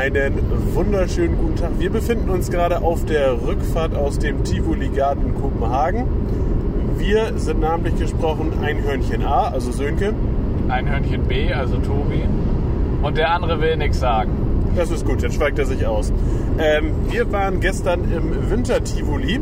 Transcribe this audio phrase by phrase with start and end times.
[0.00, 0.40] Einen
[0.74, 1.72] wunderschönen guten Tag.
[1.78, 6.06] Wir befinden uns gerade auf der Rückfahrt aus dem Tivoli Garten in Kopenhagen.
[6.96, 10.14] Wir sind namentlich gesprochen Einhörnchen A, also Sönke.
[10.70, 12.24] Einhörnchen B, also Tobi.
[13.02, 14.30] Und der andere will nichts sagen.
[14.74, 16.14] Das ist gut, jetzt schweigt er sich aus.
[16.58, 19.38] Ähm, wir waren gestern im Winter-Tivoli.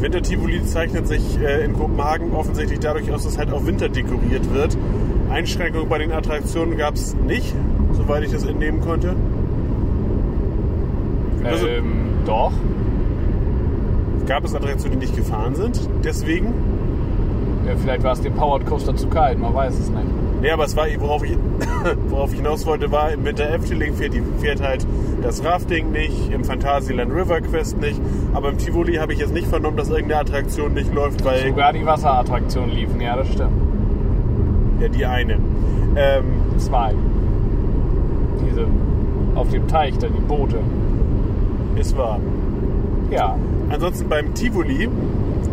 [0.00, 4.78] Winter-Tivoli zeichnet sich äh, in Kopenhagen offensichtlich dadurch aus, dass halt auch Winter dekoriert wird.
[5.28, 7.54] Einschränkungen bei den Attraktionen gab es nicht,
[8.08, 9.14] soweit ich das entnehmen konnte.
[11.44, 11.92] Also- Ähm,
[12.26, 12.52] doch.
[14.26, 16.46] Gab es Attraktionen, die nicht gefahren sind, deswegen.
[17.66, 20.06] Ja, vielleicht war es dem Powered Coaster zu kalt, man weiß es nicht.
[20.40, 21.36] Nee, aber es war, worauf ich,
[22.08, 24.86] worauf ich hinaus wollte, war, im Winter Efteling fährt, die, fährt halt
[25.22, 28.00] das Rafting nicht, im Phantasialand River Quest nicht,
[28.34, 31.72] aber im Tivoli habe ich jetzt nicht vernommen, dass irgendeine Attraktion nicht läuft, weil Sogar
[31.72, 33.50] die Wasserattraktionen liefen, ja, das stimmt.
[34.80, 35.34] ja die eine.
[35.96, 36.24] Ähm,
[36.58, 36.92] Zwei.
[38.50, 38.66] Diese
[39.34, 40.58] auf dem Teich da, die Boote.
[41.76, 42.18] ist wahr.
[43.10, 43.36] Ja.
[43.70, 44.88] Ansonsten beim Tivoli,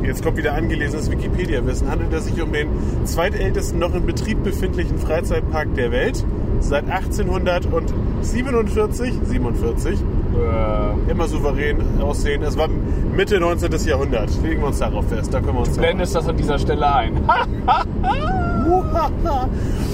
[0.04, 2.68] jetzt kommt wieder angelesenes Wikipedia-Wissen, handelt es sich um den
[3.06, 6.26] zweitältesten noch in Betrieb befindlichen Freizeitpark der Welt.
[6.62, 10.00] Seit 1847, 47,
[10.36, 12.44] Äh, immer souverän aussehen.
[12.44, 12.68] Es war
[13.16, 13.72] Mitte 19.
[13.88, 14.30] Jahrhundert.
[14.44, 15.34] Legen wir uns darauf fest.
[15.34, 17.14] Da können wir uns blendest das an dieser Stelle ein.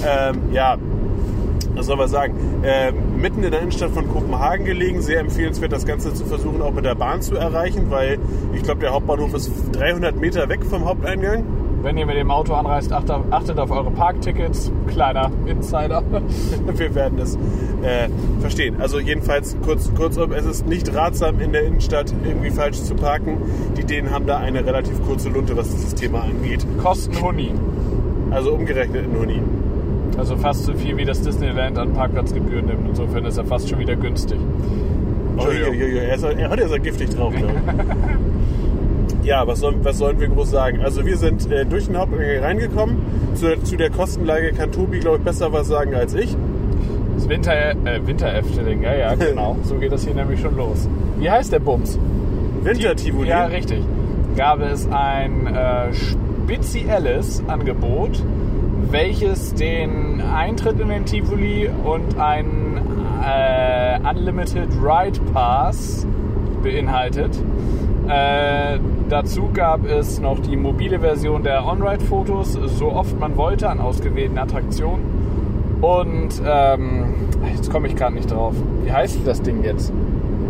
[0.04, 0.76] ähm, ja,
[1.82, 2.34] was soll man sagen?
[2.62, 5.00] Ähm, mitten in der Innenstadt von Kopenhagen gelegen.
[5.02, 8.20] Sehr empfehlenswert, das Ganze zu versuchen, auch mit der Bahn zu erreichen, weil
[8.54, 11.42] ich glaube, der Hauptbahnhof ist 300 Meter weg vom Haupteingang.
[11.82, 14.70] Wenn ihr mit dem Auto anreist, acht- achtet auf eure Parktickets.
[14.86, 16.04] Kleiner Insider.
[16.76, 17.34] Wir werden es
[17.82, 18.08] äh,
[18.40, 18.76] verstehen.
[18.78, 23.38] Also jedenfalls kurz, kurzum, es ist nicht ratsam in der Innenstadt irgendwie falsch zu parken.
[23.76, 26.64] Die Dänen haben da eine relativ kurze Lunte, was dieses Thema angeht.
[26.80, 27.50] Kosten Huni.
[28.30, 29.42] Also umgerechnet in Huni.
[30.18, 32.88] Also fast so viel wie das Disneyland an Parkplatzgebühren nimmt.
[32.88, 34.38] Insofern ist er fast schon wieder günstig.
[35.32, 35.70] Entschuldigung.
[35.70, 37.72] Uiuiui, Er, ist, er hat ja so giftig drauf, glaube ich.
[39.24, 40.80] Ja, was sollen, was sollen wir groß sagen?
[40.82, 42.96] Also wir sind äh, durch den Haupteingang reingekommen.
[43.34, 46.36] Zu, zu der Kostenlage kann Tobi, glaube ich, besser was sagen als ich.
[47.14, 49.56] Das Winter, äh, Winter Efteling, ja, ja, genau.
[49.62, 50.88] So geht das hier nämlich schon los.
[51.20, 52.00] Wie heißt der Bums?
[52.64, 53.28] Winter-Tivoli.
[53.28, 53.84] Ja, richtig.
[54.36, 58.20] Gab es ein äh, spezielles Angebot,
[58.92, 62.78] welches den Eintritt in den Tivoli und ein
[63.24, 66.06] äh, Unlimited Ride Pass
[66.62, 67.34] beinhaltet.
[68.06, 73.80] Äh, dazu gab es noch die mobile Version der On-Ride-Fotos, so oft man wollte, an
[73.80, 75.80] ausgewählten Attraktionen.
[75.80, 77.14] Und ähm,
[77.54, 78.54] jetzt komme ich gerade nicht drauf.
[78.84, 79.90] Wie heißt das Ding jetzt?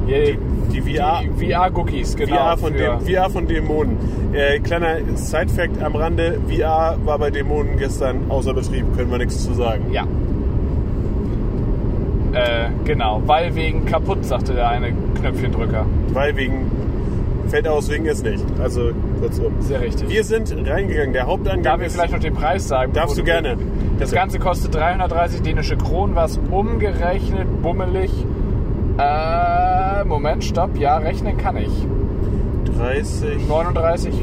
[0.08, 0.36] Die,
[0.72, 2.36] die VR, Die VR-Cookies, genau.
[2.36, 3.96] VR, von für- dem, VR von Dämonen.
[4.32, 9.44] Äh, kleiner Side-Fact am Rande: VR war bei Dämonen gestern außer Betrieb, können wir nichts
[9.44, 9.84] zu sagen.
[9.92, 10.04] Ja.
[12.32, 15.84] Äh, genau, weil wegen kaputt, sagte der eine Knöpfchendrücker.
[16.12, 16.70] Weil wegen.
[17.48, 18.42] Fällt aus, wegen ist nicht.
[18.62, 19.52] Also kurzum.
[19.60, 20.08] Sehr richtig.
[20.08, 21.12] Wir sind reingegangen.
[21.12, 22.92] Der Haupteingang Darf ich vielleicht noch den Preis sagen?
[22.94, 23.58] Darfst du gerne.
[23.98, 28.10] Das Ganze kostet 330 dänische Kronen, was umgerechnet bummelig.
[29.02, 30.76] Äh, Moment, stopp.
[30.78, 31.70] Ja, rechnen kann ich.
[32.78, 33.48] 30.
[33.48, 34.14] 39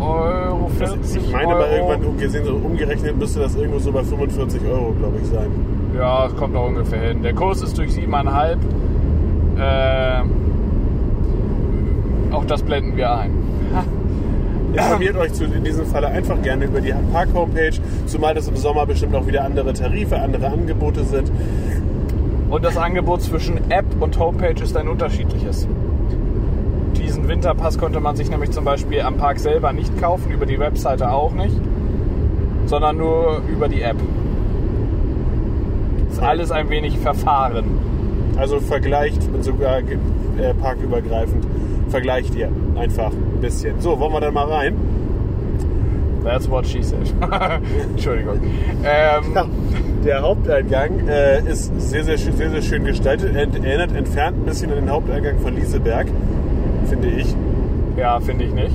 [0.00, 1.58] Euro, 40 Das, ich meine Euro.
[1.58, 5.50] mal irgendwann umgesehen, so umgerechnet müsste das irgendwo so bei 45 Euro, glaube ich, sein.
[5.96, 7.22] Ja, es kommt auch ungefähr hin.
[7.22, 8.56] Der Kurs ist durch 7,5.
[9.58, 10.22] Äh,
[12.32, 13.32] auch das blenden wir ein.
[14.72, 17.72] Informiert euch zu, in diesem Falle einfach gerne über die Park-Homepage,
[18.06, 21.30] zumal das im Sommer bestimmt auch wieder andere Tarife, andere Angebote sind.
[22.50, 25.68] Und das Angebot zwischen App und Homepage ist ein unterschiedliches.
[26.96, 30.58] Diesen Winterpass konnte man sich nämlich zum Beispiel am Park selber nicht kaufen, über die
[30.58, 31.54] Webseite auch nicht,
[32.66, 33.96] sondern nur über die App.
[36.10, 37.64] Ist alles ein wenig verfahren.
[38.36, 41.46] Also vergleicht und sogar äh, parkübergreifend.
[41.88, 43.80] Vergleicht ihr einfach ein bisschen.
[43.80, 44.76] So, wollen wir dann mal rein?
[46.24, 47.12] That's what she said.
[47.92, 48.40] Entschuldigung.
[48.82, 53.34] Ähm, der Haupteingang äh, ist sehr, sehr, schön- sehr, sehr schön gestaltet.
[53.36, 56.06] Ent, erinnert entfernt ein bisschen an den Haupteingang von Lieseberg,
[56.86, 57.34] finde ich.
[57.96, 58.72] Ja, finde ich nicht.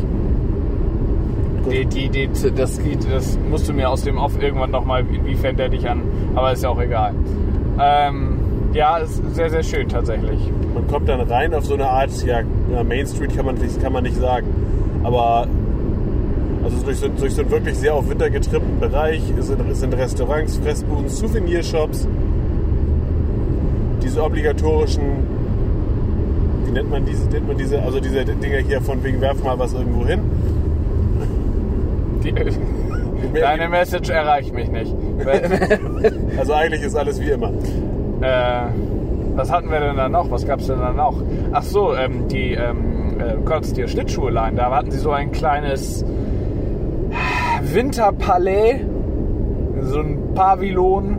[1.72, 5.69] Die, die, die, das, das musst du mir aus dem Off irgendwann nochmal, inwiefern der
[5.69, 6.01] dich an.
[6.36, 7.13] Aber ist ja auch egal.
[7.81, 8.38] Ähm,
[8.74, 10.39] ja, ist sehr, sehr schön tatsächlich.
[10.75, 12.42] Man kommt dann rein auf so eine Art, ja,
[12.83, 14.45] Main Street kann man, nicht- kann man nicht sagen.
[15.04, 15.48] Aber
[16.65, 20.57] also durch so, durch so einen wirklich sehr auf Winter getrimmten Bereich sind, sind Restaurants,
[20.57, 22.07] Fressbuden, Souvenirshops.
[24.01, 25.03] Diese obligatorischen,
[26.65, 29.57] wie nennt man diese, nennt man diese, also diese Dinger hier von wegen werf mal
[29.59, 30.19] was irgendwo hin.
[32.23, 32.33] Die,
[33.39, 34.94] deine Message erreicht mich nicht.
[36.38, 37.51] Also eigentlich ist alles wie immer.
[38.21, 38.68] äh,
[39.35, 40.29] Was hatten wir denn da noch?
[40.31, 41.21] Was gab es denn da noch?
[41.51, 44.56] Ach so, ähm, die ähm, äh, Schlittschuhe leihen.
[44.56, 46.03] Da hatten sie so ein kleines
[47.73, 48.81] Winterpalais,
[49.81, 51.17] so ein Pavillon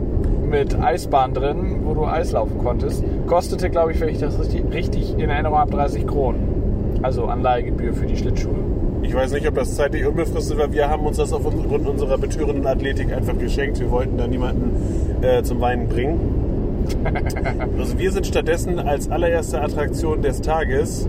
[0.49, 3.03] mit Eisbahn drin, wo du Eis laufen konntest.
[3.27, 6.99] Kostete, glaube ich, wenn ich das richtig, richtig in Erinnerung habe, 30 Kronen.
[7.03, 8.55] Also Anleihegebühr für die Schlittschuhe.
[9.01, 10.71] Ich weiß nicht, ob das zeitlich unbefristet war.
[10.71, 13.79] Wir haben uns das aufgrund unserer betörenden Athletik einfach geschenkt.
[13.79, 14.71] Wir wollten da niemanden
[15.21, 16.19] äh, zum Weinen bringen.
[17.77, 21.07] Also wir sind stattdessen als allererste Attraktion des Tages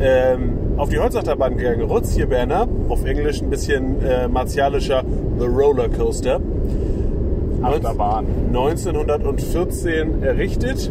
[0.00, 1.82] ähm, auf die Holzachterbahn gegangen.
[1.82, 2.66] Rutz hier, Berner.
[2.88, 5.02] Auf Englisch ein bisschen äh, martialischer
[5.38, 6.40] The Roller Coaster.
[7.62, 8.24] Achterbahn.
[8.48, 10.90] 1914 errichtet.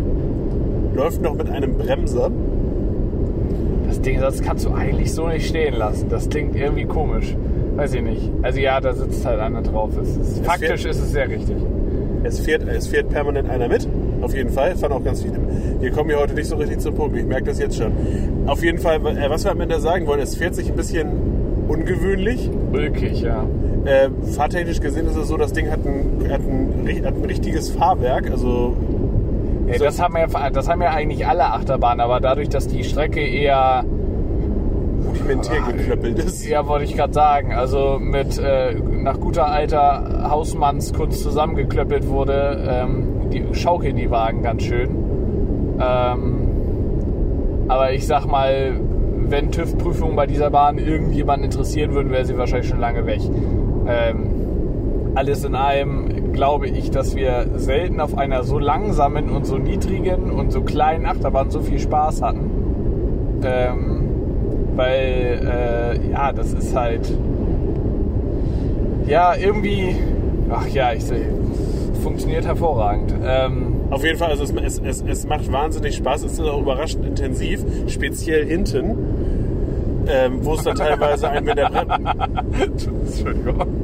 [0.96, 2.30] Läuft noch mit einem Bremser.
[3.88, 6.08] Das Ding, das kannst du eigentlich so nicht stehen lassen.
[6.10, 7.36] Das klingt irgendwie komisch.
[7.76, 8.30] Weiß ich nicht.
[8.44, 9.90] Also ja, da sitzt halt einer drauf.
[10.00, 11.56] Ist, faktisch fährt- ist es sehr richtig.
[12.24, 13.88] Es fährt, es fährt permanent einer mit.
[14.22, 14.76] Auf jeden Fall.
[14.76, 15.38] Fahren auch ganz viele.
[15.80, 17.16] Wir kommen hier heute nicht so richtig zum Punkt.
[17.18, 17.92] Ich merke das jetzt schon.
[18.48, 21.08] Auf jeden Fall, äh, was wir am Ende sagen wollen, es fährt sich ein bisschen
[21.68, 22.50] ungewöhnlich.
[22.74, 23.46] Ulkig, ja.
[23.86, 27.70] Äh, fahrtechnisch gesehen ist es so, das Ding hat ein, hat ein, hat ein richtiges
[27.70, 28.30] Fahrwerk.
[28.30, 28.76] Also
[29.68, 33.22] Ja, das, haben ja, das haben ja eigentlich alle Achterbahnen, aber dadurch, dass die Strecke
[33.22, 33.86] eher,
[35.08, 36.46] rudimentär geklöppelt ist.
[36.48, 43.09] ja, wollte ich gerade sagen, also mit äh, nach guter alter Hausmannskunst zusammengeklöppelt wurde, ähm,
[43.32, 44.90] die schaukeln die Wagen ganz schön.
[45.80, 46.36] Ähm,
[47.68, 48.74] aber ich sag mal,
[49.28, 53.22] wenn TÜV-Prüfungen bei dieser Bahn irgendjemanden interessieren würden, wäre sie wahrscheinlich schon lange weg.
[53.88, 54.30] Ähm,
[55.16, 60.32] alles in allem glaube ich, dass wir selten auf einer so langsamen und so niedrigen
[60.32, 62.50] und so kleinen Achterbahn so viel Spaß hatten.
[63.44, 64.00] Ähm,
[64.76, 67.12] weil, äh, ja, das ist halt,
[69.08, 69.96] ja, irgendwie,
[70.50, 71.28] ach ja, ich sehe,
[72.00, 73.14] funktioniert hervorragend.
[73.24, 76.24] Ähm, Auf jeden Fall, also es, es, es, es macht wahnsinnig Spaß.
[76.24, 78.96] Es ist auch überraschend intensiv, speziell hinten.
[80.12, 81.70] Ähm, wo es dann teilweise ein, wenn der,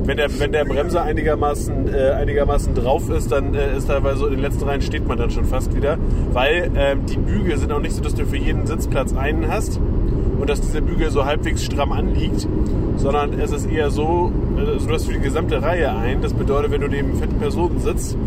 [0.05, 4.25] wenn der, wenn der Bremser einigermaßen, äh, einigermaßen drauf ist, dann äh, ist teilweise so
[4.25, 5.97] in den letzten Reihen steht man dann schon fast wieder.
[6.31, 9.79] Weil ähm, die Bügel sind auch nicht so, dass du für jeden Sitzplatz einen hast
[10.39, 12.47] und dass dieser Bügel so halbwegs stramm anliegt,
[12.95, 14.31] sondern es ist eher so,
[14.79, 16.21] so dass für die gesamte Reihe ein.
[16.21, 18.17] Das bedeutet, wenn du neben fetten Personen sitzt,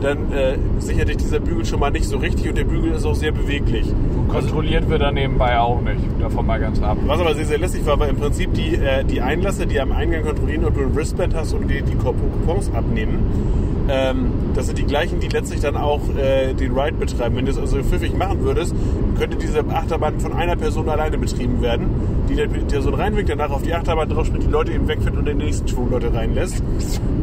[0.00, 3.04] dann äh, sichert dich dieser Bügel schon mal nicht so richtig und der Bügel ist
[3.04, 3.86] auch sehr beweglich.
[4.28, 6.98] Kontrolliert wird er nebenbei auch nicht, davon mal ganz ab.
[7.06, 9.92] Was aber sehr, sehr lästig war, war im Prinzip die, äh, die Einlasse, die am
[9.92, 13.71] Eingang kontrollieren, ob du ein Wristband hast und die die Coupons abnehmen.
[13.88, 17.36] Ähm, das sind die gleichen, die letztlich dann auch äh, den Ride betreiben.
[17.36, 18.74] Wenn du es also pfiffig machen würdest,
[19.18, 21.88] könnte diese Achterbahn von einer Person alleine betrieben werden,
[22.28, 25.16] die der die Person reinwinkt, danach auf die Achterbahn drauf spielt, die Leute eben wegfährt
[25.16, 26.62] und den nächsten Schwung Leute reinlässt.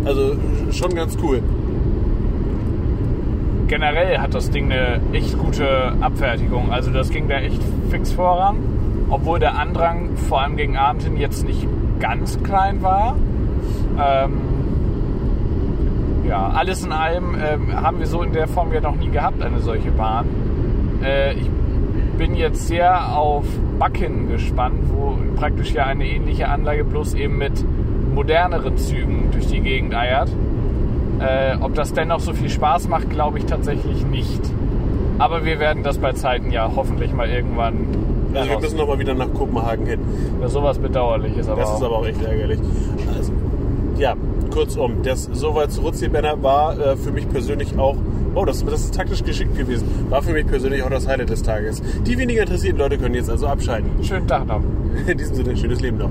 [0.05, 1.41] Also äh, schon ganz cool.
[3.69, 6.71] generell hat das Ding eine echt gute Abfertigung.
[6.71, 8.57] Also das ging da echt fix voran.
[9.09, 11.65] Obwohl der Andrang vor allem gegen Abend hin jetzt nicht
[11.99, 13.15] ganz klein war.
[13.97, 14.41] Ähm,
[16.29, 19.41] ja, alles in allem ähm, haben wir so in der Form ja noch nie gehabt,
[19.41, 20.27] eine solche Bahn.
[21.03, 21.49] Äh, ich
[22.17, 23.45] bin jetzt sehr auf
[23.79, 27.65] Backen gespannt, wo praktisch ja eine ähnliche Anlage bloß eben mit
[28.13, 30.29] moderneren Zügen durch die Gegend eiert.
[31.19, 34.41] Äh, ob das dennoch so viel Spaß macht, glaube ich tatsächlich nicht.
[35.17, 37.87] Aber wir werden das bei Zeiten ja hoffentlich mal irgendwann.
[38.35, 39.99] Also wir müssen nochmal wieder nach Kopenhagen hin.
[40.39, 42.59] Ja, sowas Bedauerliches, aber, Das ist aber auch echt ärgerlich.
[43.17, 43.33] Also,
[43.97, 44.15] ja,
[44.49, 47.95] kurzum, das soweit zu Rutzi-Banner war äh, für mich persönlich auch,
[48.35, 51.43] oh, das, das ist taktisch geschickt gewesen, war für mich persönlich auch das Highlight des
[51.43, 51.81] Tages.
[52.05, 53.89] Die weniger interessierten Leute können jetzt also abschalten.
[54.03, 54.61] schönen Tag noch.
[55.07, 56.09] In diesem Sinne, schönes Leben noch.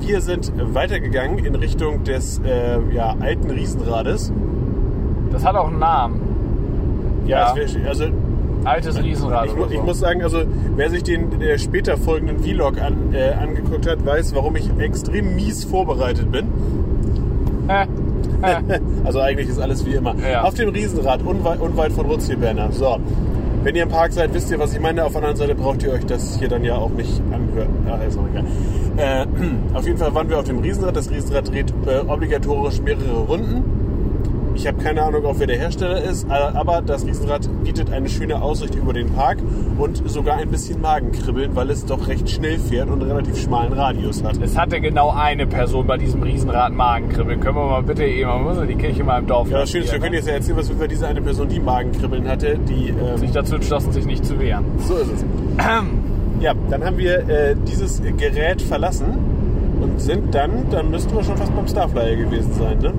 [0.00, 4.32] Wir sind weitergegangen in Richtung des äh, ja, alten Riesenrades.
[5.30, 6.20] Das hat auch einen Namen.
[7.26, 8.04] Ja, es wär- also
[8.64, 9.46] altes Riesenrad.
[9.46, 10.42] ich, ich muss sagen, also
[10.76, 15.34] wer sich den äh, später folgenden Vlog an, äh, angeguckt hat, weiß, warum ich extrem
[15.36, 16.46] mies vorbereitet bin.
[19.04, 20.14] Also eigentlich ist alles wie immer.
[20.16, 20.42] Ja.
[20.42, 22.72] Auf dem Riesenrad, unweit, unweit von Rutzierberner.
[22.72, 22.98] So.
[23.62, 25.04] Wenn ihr im Park seid, wisst ihr, was ich meine.
[25.04, 27.68] Auf der anderen Seite braucht ihr euch das hier dann ja auch nicht anhören.
[27.86, 28.44] Ah, ist auch egal.
[28.96, 29.26] Äh,
[29.74, 30.96] auf jeden Fall waren wir auf dem Riesenrad.
[30.96, 33.79] Das Riesenrad dreht äh, obligatorisch mehrere Runden.
[34.60, 38.42] Ich habe keine Ahnung, auch wer der Hersteller ist, aber das Riesenrad bietet eine schöne
[38.42, 39.38] Aussicht über den Park
[39.78, 43.72] und sogar ein bisschen Magenkribbeln, weil es doch recht schnell fährt und einen relativ schmalen
[43.72, 44.36] Radius hat.
[44.42, 47.40] es hatte genau eine Person bei diesem Riesenrad Magenkribbeln.
[47.40, 49.70] Können wir mal bitte eben, man muss ja die Kirche mal im Dorf Ja, das
[49.70, 50.18] Schöne ist, wir können ne?
[50.18, 53.54] jetzt ja erzählen, was über diese eine Person, die Magenkribbeln hatte, die ähm, sich dazu
[53.54, 54.66] entschlossen, sich nicht zu wehren.
[54.86, 55.24] So ist es.
[56.40, 59.06] Ja, dann haben wir äh, dieses Gerät verlassen
[59.80, 62.92] und sind dann, dann müssten wir schon fast beim Starflyer gewesen sein, ne?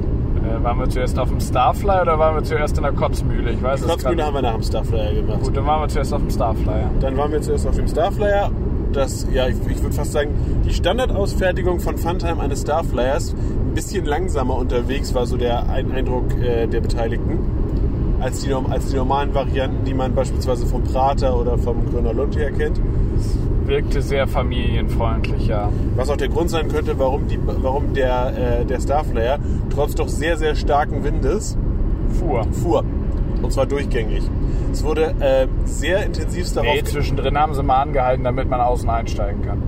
[0.62, 3.51] Waren wir zuerst auf dem Starflyer oder waren wir zuerst in der Kotzmühle?
[3.51, 5.41] Ich weiß Die Kotzmühle haben wir nach dem Starflyer gemacht.
[5.44, 6.89] Gut, dann waren wir zuerst auf dem Starflyer.
[7.00, 8.51] Dann waren wir zuerst auf dem Starflyer.
[8.94, 10.32] Das, ja, ich, ich würde fast sagen,
[10.65, 16.25] die Standardausfertigung von Funtime eines Starflyers ein bisschen langsamer unterwegs war so der Ein- Eindruck
[16.44, 17.39] äh, der Beteiligten
[18.20, 22.38] als die, als die normalen Varianten, die man beispielsweise vom Prater oder vom Grüner Lund
[22.38, 22.80] her kennt.
[23.72, 25.72] Wirkte sehr familienfreundlich, ja.
[25.96, 29.40] Was auch der Grund sein könnte, warum, die, warum der, äh, der Starflyer
[29.74, 31.58] trotz doch sehr, sehr starken Windes
[32.20, 32.44] Fuhr.
[32.51, 32.84] fuhr.
[33.42, 34.30] Und zwar durchgängig.
[34.74, 36.74] Es wurde äh, sehr intensiv darauf...
[36.74, 39.63] Nee, zwischendrin haben sie mal angehalten, damit man außen einsteigen kann.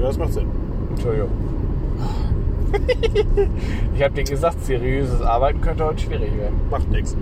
[0.00, 0.48] ja, das macht Sinn.
[0.90, 1.30] Entschuldigung.
[3.94, 6.56] ich habe dir gesagt, seriöses Arbeiten könnte heute schwierig werden.
[6.68, 7.16] Macht nichts.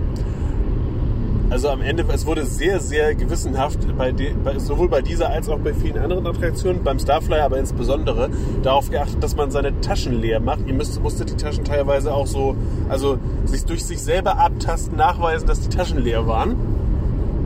[1.49, 5.47] Also am Ende, es wurde sehr, sehr gewissenhaft, bei de, bei, sowohl bei dieser als
[5.47, 8.29] auch bei vielen anderen Attraktionen, beim Starflyer aber insbesondere,
[8.63, 10.61] darauf geachtet, dass man seine Taschen leer macht.
[10.65, 12.55] Ihr müsst, musstet die Taschen teilweise auch so,
[12.89, 16.55] also sich durch sich selber abtasten, nachweisen, dass die Taschen leer waren.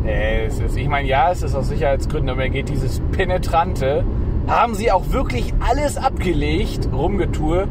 [0.06, 4.06] Äh, ist, ich meine, ja, es ist aus Sicherheitsgründen, aber mir geht dieses penetrante.
[4.48, 7.68] Haben sie auch wirklich alles abgelegt, Rumgetue,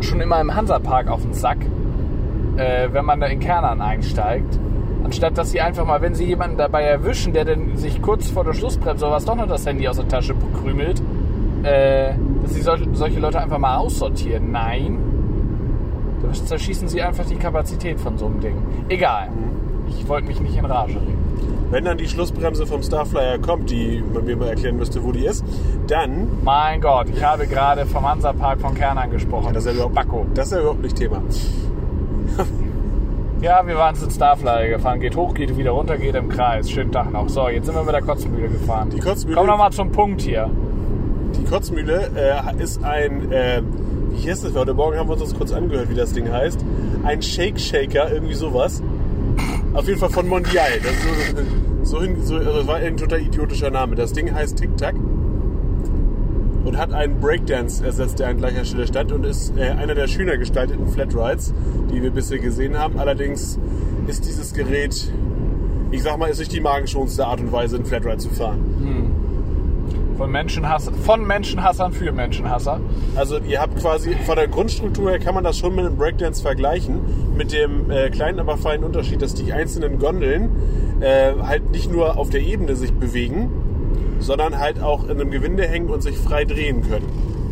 [0.00, 1.58] schon immer im Hansapark auf den Sack,
[2.58, 4.58] äh, wenn man da in Kernern einsteigt.
[5.04, 8.44] Anstatt dass sie einfach mal, wenn sie jemanden dabei erwischen, der dann sich kurz vor
[8.44, 11.02] der Schlussbremse oder was doch noch das Handy aus der Tasche krümelt,
[11.62, 14.52] äh, dass sie sol solche Leute einfach mal aussortieren.
[14.52, 14.98] Nein.
[16.22, 18.56] Da zerschießen sie einfach die Kapazität von so einem Ding.
[18.88, 19.28] Egal.
[19.88, 21.22] Ich wollte mich nicht in Rage reden.
[21.70, 25.24] Wenn dann die Schlussbremse vom Starflyer kommt, die man mir mal erklären müsste, wo die
[25.24, 25.42] ist,
[25.86, 29.54] dann, Mein Gott, ich habe gerade vom Hansapark von Kernern gesprochen.
[29.54, 31.22] das ist ja überhaupt, das ist ja überhaupt nicht Thema.
[33.42, 35.00] Ja, wir waren ins Starflyer gefahren.
[35.00, 36.70] Geht hoch, geht wieder runter, geht im Kreis.
[36.70, 37.28] Schönen Tag noch.
[37.28, 38.88] So, jetzt sind wir mit der Kotzmühle gefahren.
[38.90, 40.48] Die Kotzmühle- Komm noch mal zum Punkt hier.
[41.36, 43.62] Die Kotzmühle äh, ist ein, äh,
[44.10, 44.54] wie heißt das?
[44.54, 46.64] Heute Morgen haben wir uns das kurz angehört, wie das Ding heißt.
[47.02, 48.80] Ein Shake Shaker, irgendwie sowas.
[49.74, 50.78] Auf jeden Fall von Mondial.
[50.80, 51.36] Das, ist
[51.82, 53.96] so, so, hin- so, das war ein total idiotischer Name.
[53.96, 54.94] Das Ding heißt Tic Tac
[56.64, 60.06] und hat einen Breakdance ersetzt, der an gleicher Stelle stand und ist äh, einer der
[60.06, 61.52] schöner gestalteten Flatrides,
[61.92, 62.98] die wir bisher gesehen haben.
[62.98, 63.58] Allerdings
[64.06, 65.12] ist dieses Gerät,
[65.90, 68.60] ich sag mal, ist nicht die magenschonendste Art und Weise, ein Flatride zu fahren.
[70.16, 72.80] Von Menschenhass, von Menschenhassern für Menschenhasser.
[73.16, 76.42] Also ihr habt quasi von der Grundstruktur her kann man das schon mit einem Breakdance
[76.42, 77.00] vergleichen,
[77.36, 80.50] mit dem äh, kleinen, aber feinen Unterschied, dass die einzelnen Gondeln
[81.00, 83.50] äh, halt nicht nur auf der Ebene sich bewegen,
[84.18, 87.06] sondern halt auch in einem Gewinde hängen und sich frei drehen können.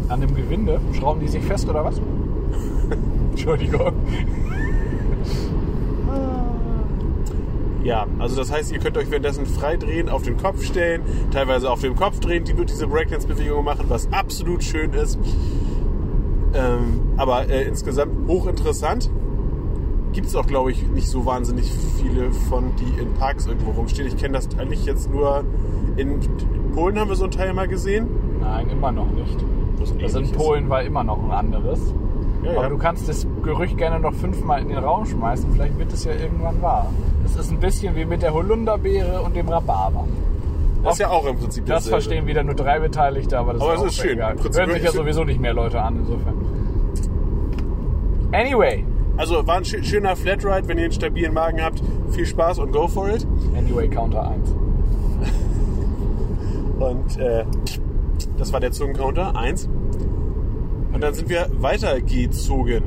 [0.08, 2.00] An dem Gewinde schrauben die sich fest oder was?
[3.30, 3.92] Entschuldigung.
[7.82, 11.02] Ja, also das heißt, ihr könnt euch währenddessen frei drehen, auf den Kopf stellen,
[11.32, 15.18] teilweise auf dem Kopf drehen, die wird diese Breakdance-Bewegung machen, was absolut schön ist.
[16.52, 19.10] Ähm, aber äh, insgesamt hochinteressant.
[20.12, 21.70] Gibt es auch, glaube ich, nicht so wahnsinnig
[22.02, 24.08] viele von, die in Parks irgendwo rumstehen.
[24.08, 25.44] Ich kenne das eigentlich jetzt nur
[25.96, 26.18] in
[26.74, 28.06] Polen haben wir so ein Teil mal gesehen.
[28.40, 29.36] Nein, immer noch nicht.
[29.78, 30.36] Was Das in ähnliches.
[30.36, 31.80] Polen war immer noch ein anderes.
[32.42, 32.68] Ja, Aber ja.
[32.70, 35.52] du kannst das Gerücht gerne noch fünfmal in den Raum schmeißen.
[35.52, 36.90] Vielleicht wird es ja irgendwann wahr.
[37.22, 40.06] Das ist ein bisschen wie mit der Holunderbeere und dem Rhabarber.
[40.82, 41.90] Das ist ja auch im Prinzip Das dasselbe.
[42.02, 44.12] verstehen wieder nur drei Beteiligte, aber das Aber ist, auch ist schön.
[44.12, 44.36] egal.
[44.54, 46.34] Hören sich ja sowieso nicht mehr Leute an, insofern.
[48.32, 48.84] Anyway.
[49.20, 51.82] Also war ein schö- schöner Flatride, wenn ihr einen stabilen Magen habt.
[52.10, 53.26] Viel Spaß und go for it.
[53.54, 54.50] Anyway, Counter 1.
[56.80, 57.44] Und äh,
[58.38, 59.66] das war der Zungencounter, eins.
[60.92, 62.82] Und dann sind wir weitergezogen,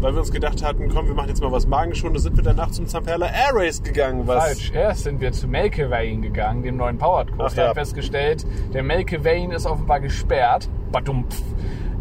[0.00, 2.22] weil wir uns gedacht hatten, komm, wir machen jetzt mal was Magenschonendes.
[2.22, 4.26] Sind wir danach zum Zamperla Air Race gegangen.
[4.26, 4.72] Was Falsch.
[4.74, 7.66] Erst sind wir zu Melke Vane gegangen, dem neuen Powered Coaster.
[7.66, 7.74] ja.
[7.74, 10.70] Festgestellt, der Melke Vane ist offenbar gesperrt.
[10.90, 11.42] Badumpf.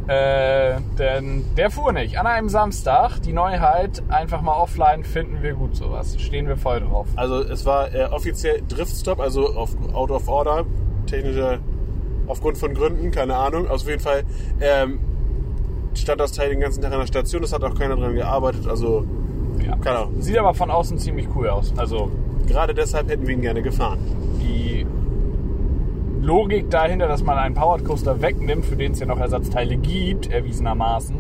[0.08, 2.18] Äh, denn der fuhr nicht.
[2.20, 6.20] An einem Samstag, die Neuheit, einfach mal offline, finden wir gut sowas.
[6.20, 7.08] Stehen wir voll drauf.
[7.16, 10.66] Also es war äh, offiziell Driftstop, also auf, out of order,
[11.08, 11.60] technischer,
[12.28, 13.70] aufgrund von Gründen, keine Ahnung.
[13.70, 14.24] Auf jeden Fall
[14.60, 15.00] ähm,
[15.94, 18.68] stand das Teil den ganzen Tag an der Station, es hat auch keiner dran gearbeitet,
[18.68, 19.06] also
[19.66, 19.78] Ja.
[19.78, 20.22] keine Ahnung.
[20.22, 21.74] Sieht aber von außen ziemlich cool aus.
[21.78, 22.12] Also
[22.46, 24.00] Gerade deshalb hätten wir ihn gerne gefahren.
[24.42, 24.73] die
[26.24, 30.32] Logik dahinter, dass man einen Powered Coaster wegnimmt, für den es ja noch Ersatzteile gibt,
[30.32, 31.18] erwiesenermaßen,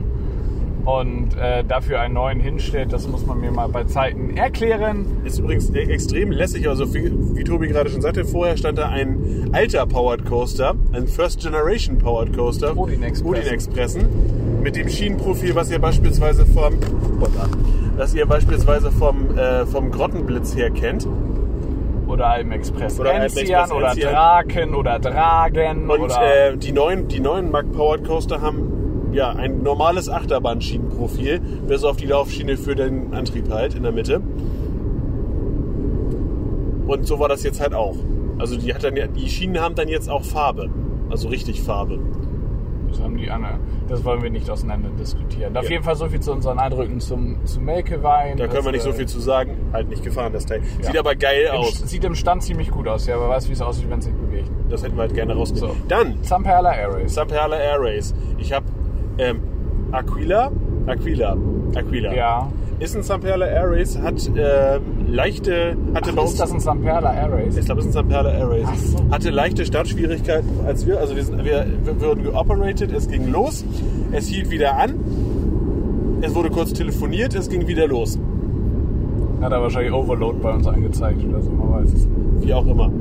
[0.85, 5.05] und äh, dafür einen neuen hinstellt, das muss man mir mal bei Zeiten erklären.
[5.25, 6.67] Ist übrigens e- extrem lässig.
[6.67, 11.07] Also wie, wie Tobi gerade schon sagte, vorher stand da ein alter Powered Coaster, ein
[11.07, 12.77] First Generation Powered Coaster.
[12.77, 14.07] Odin Expressen.
[14.61, 16.73] Mit dem Schienenprofil, was ihr beispielsweise vom,
[17.97, 21.07] was ihr beispielsweise vom, äh, vom Grottenblitz her kennt.
[22.07, 24.13] Oder Alpen Express Oder Enzian Express oder Enzian.
[24.13, 28.73] Draken oder Dragen Und oder äh, die neuen, die neuen Mack Powered Coaster haben
[29.13, 34.21] ja, ein normales Achterbahnschienenprofil, bis auf die Laufschiene für den Antrieb halt in der Mitte.
[36.87, 37.95] Und so war das jetzt halt auch.
[38.39, 40.69] Also die, hat dann, die Schienen haben dann jetzt auch Farbe.
[41.09, 41.99] Also richtig Farbe.
[42.93, 43.59] Das haben die anderen.
[43.87, 45.57] Das wollen wir nicht auseinander diskutieren.
[45.57, 45.71] Auf Ja.
[45.71, 48.37] jeden Fall so viel zu unseren Eindrücken zum, zum Melkewein.
[48.37, 49.57] Da können wir nicht so äh, viel zu sagen.
[49.73, 50.61] Halt nicht gefahren, das Teil.
[50.79, 50.87] Ja.
[50.87, 51.79] Sieht aber geil im- aus.
[51.79, 54.13] Sieht im Stand ziemlich gut aus, ja, aber weiß, wie es aussieht, wenn es sich
[54.13, 54.49] bewegt.
[54.69, 55.75] Das hätten wir halt gerne rausgenommen.
[55.81, 55.87] So.
[55.87, 57.13] Dann Zamperla Airways.
[57.13, 58.13] Zamperla Air Race.
[58.37, 58.65] Ich habe
[59.17, 59.41] ähm,
[59.91, 60.51] Aquila.
[60.87, 61.37] Aquila.
[61.75, 62.13] Aquila.
[62.13, 62.51] Ja.
[62.83, 67.13] Ist ein Zamperla Air Race, hat ähm, leichte, hatte bei Ist uns das ein Zamperla
[67.13, 67.55] Airways?
[67.55, 68.67] Ich glaube, es ist ein Zamperla Air Race.
[68.67, 68.97] Ach so.
[69.09, 70.99] Hatte leichte Startschwierigkeiten als wir.
[70.99, 73.63] Also wir, sind, wir, wir wurden geoperated, es ging los,
[74.11, 74.95] es hielt wieder an,
[76.19, 78.19] es wurde kurz telefoniert, es ging wieder los.
[79.39, 82.47] Hat er wahrscheinlich Overload bei uns angezeigt oder so, man weiß es nicht.
[82.47, 82.91] Wie auch immer.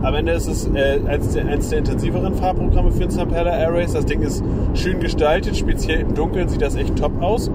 [0.00, 3.74] Am Ende ist es äh, eins, der, eins der intensiveren Fahrprogramme für den Zamperla Air
[3.74, 3.92] Race.
[3.92, 7.50] Das Ding ist schön gestaltet, speziell im Dunkeln sieht das echt top aus.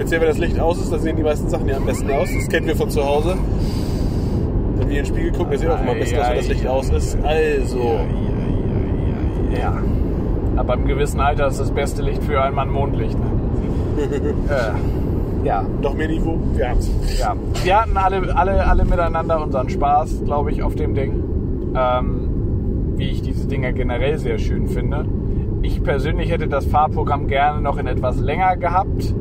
[0.00, 2.30] Speziell wenn das Licht aus ist, da sehen die meisten Sachen ja am besten aus.
[2.34, 3.36] Das kennen wir von zu Hause.
[4.78, 6.48] Wenn wir in den Spiegel gucken, das sieht auch immer am besten aus, wenn das
[6.48, 7.18] Licht aus ist.
[7.22, 7.92] Also, Ja,
[9.52, 9.82] ja, ja, ja.
[10.56, 13.18] Aber im gewissen Alter ist das beste Licht für einen Mann Mondlicht.
[13.18, 13.26] Ne?
[14.48, 16.38] äh, ja, noch mehr Niveau?
[16.54, 16.90] Wir haben's.
[17.18, 17.36] ja.
[17.62, 21.22] Wir hatten alle, alle, alle miteinander unseren Spaß, glaube ich, auf dem Ding.
[21.76, 25.04] Ähm, wie ich diese Dinger generell sehr schön finde.
[25.60, 29.14] Ich persönlich hätte das Fahrprogramm gerne noch in etwas länger gehabt.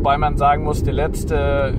[0.00, 1.74] Wobei man sagen muss, der letzte,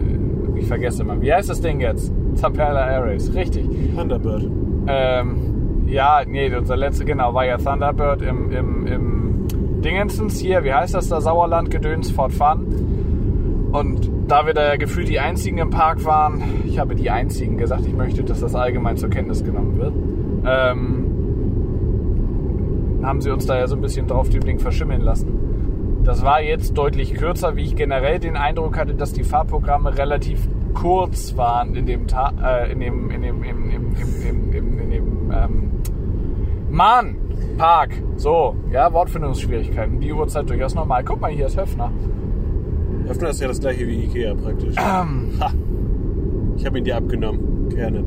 [0.56, 2.14] ich vergesse immer, wie heißt das Ding jetzt?
[2.36, 3.68] Zamperla Air Race, richtig.
[3.96, 4.48] Thunderbird.
[4.86, 9.48] Ähm, ja, nee, unser letzte, genau, war ja Thunderbird im, im, im
[9.82, 13.72] Dingensens hier, wie heißt das da, Sauerland, Gedöns, Fort Fun.
[13.72, 17.58] Und da wir da ja gefühlt die einzigen im Park waren, ich habe die einzigen
[17.58, 19.94] gesagt, ich möchte, dass das allgemein zur Kenntnis genommen wird,
[20.46, 21.08] ähm,
[23.04, 25.51] haben sie uns da ja so ein bisschen drauf dem Ding verschimmeln lassen.
[26.04, 30.48] Das war jetzt deutlich kürzer, wie ich generell den Eindruck hatte, dass die Fahrprogramme relativ
[30.74, 34.80] kurz waren in dem Ta äh, in dem in dem im, im, im, im, im,
[34.80, 35.72] in dem ähm,
[36.70, 37.16] Mann
[37.58, 37.92] Park.
[38.16, 40.00] So, ja, Wortfindungsschwierigkeiten.
[40.00, 41.04] Die Uhrzeit durchaus normal.
[41.04, 41.92] Guck mal, hier ist Höfner.
[43.08, 44.76] Höfner ist ja das gleiche wie Ikea praktisch.
[44.78, 45.52] Ähm, Ha.
[46.58, 47.70] Ich habe ihn dir abgenommen.
[47.70, 48.04] Gerne.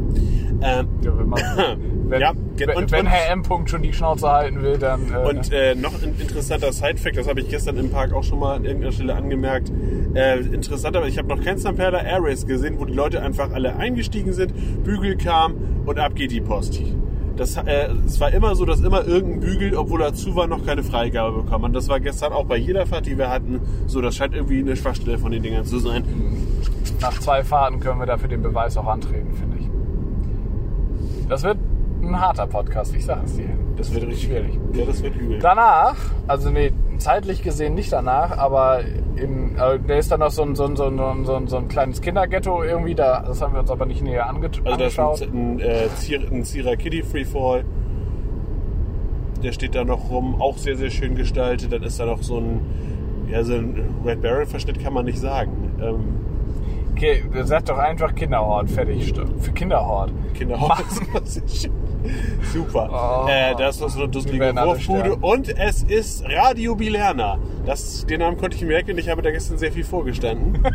[0.60, 1.40] Ähm, ja, wenn, man,
[2.08, 3.42] wenn, Ja, ge- wenn, und- wenn und- Herr M.
[3.42, 7.28] -Punkt schon die Schnauze halten will, dann äh, und äh, noch ein interessanter Sidefact, das
[7.28, 9.72] habe ich gestern im Park auch schon mal an irgendeiner Stelle angemerkt.
[10.14, 13.50] Äh, interessant, aber ich habe noch kein Zamperla Air Race gesehen, wo die Leute einfach
[13.52, 14.52] alle eingestiegen sind,
[14.84, 15.54] Bügel kam
[15.86, 16.80] und ab geht die Post.
[17.36, 20.64] Das, äh, es war immer so, dass immer irgendein Bügel, obwohl er zu war, noch
[20.64, 21.74] keine Freigabe bekommen hat.
[21.74, 24.00] Das war gestern auch bei jeder Fahrt, die wir hatten, so.
[24.00, 26.04] Das scheint irgendwie eine Schwachstelle von den Dingern zu sein.
[27.00, 29.68] nach zwei Fahrten können wir dafür den Beweis auch antreten, finde ich.
[31.28, 31.58] Das wird
[32.08, 33.48] ein harter Podcast, ich sage es dir.
[33.76, 34.58] Das wird richtig schwierig.
[34.72, 35.38] Ja, das wird übel.
[35.40, 38.80] Danach, also nee, zeitlich gesehen nicht danach, aber
[39.16, 41.56] in, äh, da ist dann noch so ein, so, ein, so, ein, so, ein, so
[41.56, 44.70] ein kleines Kinderghetto irgendwie, da, das haben wir uns aber nicht näher ange Also da
[44.86, 45.22] ist angeschaut.
[45.22, 47.64] ein, ein, äh, Zier, ein Zierer Kitty Freefall.
[49.42, 51.72] Der steht da noch rum, auch sehr, sehr schön gestaltet.
[51.72, 52.60] Dann ist da noch so ein,
[53.30, 55.72] ja, so ein Red Barrel Verschnitt kann man nicht sagen.
[55.82, 56.24] Ähm,
[56.96, 59.12] Okay, sag doch einfach Kinderhort, fertig.
[59.40, 60.12] Für Kinderhort.
[61.24, 61.72] Ist schön.
[62.52, 63.24] Super.
[63.26, 63.28] Oh.
[63.28, 65.16] äh, da ist noch so eine dusselige Wurfbude.
[65.16, 67.38] Und es ist Radio Bilerna.
[67.64, 68.96] Das, den Namen konnte ich merken.
[68.98, 70.62] Ich habe da gestern sehr viel vorgestanden.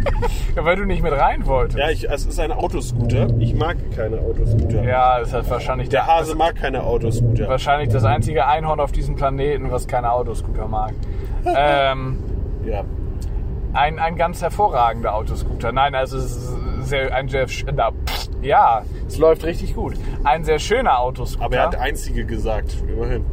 [0.56, 1.78] Ja, weil du nicht mit rein wolltest.
[1.78, 3.28] ja, ich, es ist ein Autoscooter.
[3.40, 4.84] Ich mag keine Autoscooter.
[4.84, 7.48] Ja, das ist wahrscheinlich Der Hase mag keine Autoscooter.
[7.48, 10.94] wahrscheinlich das einzige Einhorn auf diesem Planeten, was keine Autoscooter mag.
[11.46, 12.18] ähm,
[12.66, 12.84] Ja.
[13.74, 15.72] ein, ein ganz hervorragender Autoscooter.
[15.72, 19.94] Nein, also es ist sehr, ein sch- na, pff, ja, es läuft richtig gut.
[20.24, 21.46] Ein sehr schöner Autoscooter.
[21.46, 23.26] Aber er hat einzige gesagt, immerhin.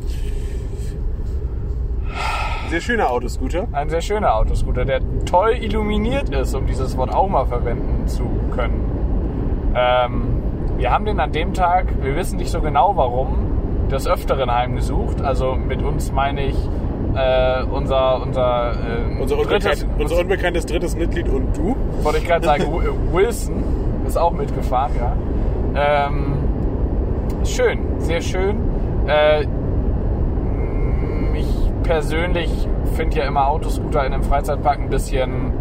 [2.71, 3.69] Sehr schöner Autoscooter.
[3.73, 8.25] ein sehr schöner Autoscooter, der toll illuminiert ist, um dieses Wort auch mal verwenden zu
[8.55, 9.73] können.
[9.77, 10.23] Ähm,
[10.77, 15.23] wir haben den an dem Tag, wir wissen nicht so genau warum, des Öfteren heimgesucht.
[15.23, 16.57] Also mit uns meine ich
[17.15, 21.77] äh, unser, unser, äh, Unser, drittes, unbekannt, unser unbekanntes drittes Mitglied und du.
[22.03, 23.63] wollte ich gerade sagen, Wi- Wilson
[24.07, 25.17] ist auch mitgefahren, ja.
[25.75, 26.35] Ähm,
[27.45, 28.57] schön, sehr schön.
[29.07, 29.47] Äh,
[31.35, 35.53] ich persönlich finde ja immer Autoscooter in einem Freizeitpark ein bisschen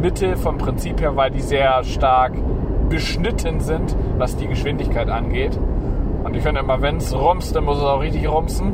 [0.00, 2.34] Mittel vom Prinzip her, weil die sehr stark
[2.88, 5.58] beschnitten sind, was die Geschwindigkeit angeht.
[6.24, 8.72] Und ich finde immer, wenn es rumst, dann muss es auch richtig rumsen.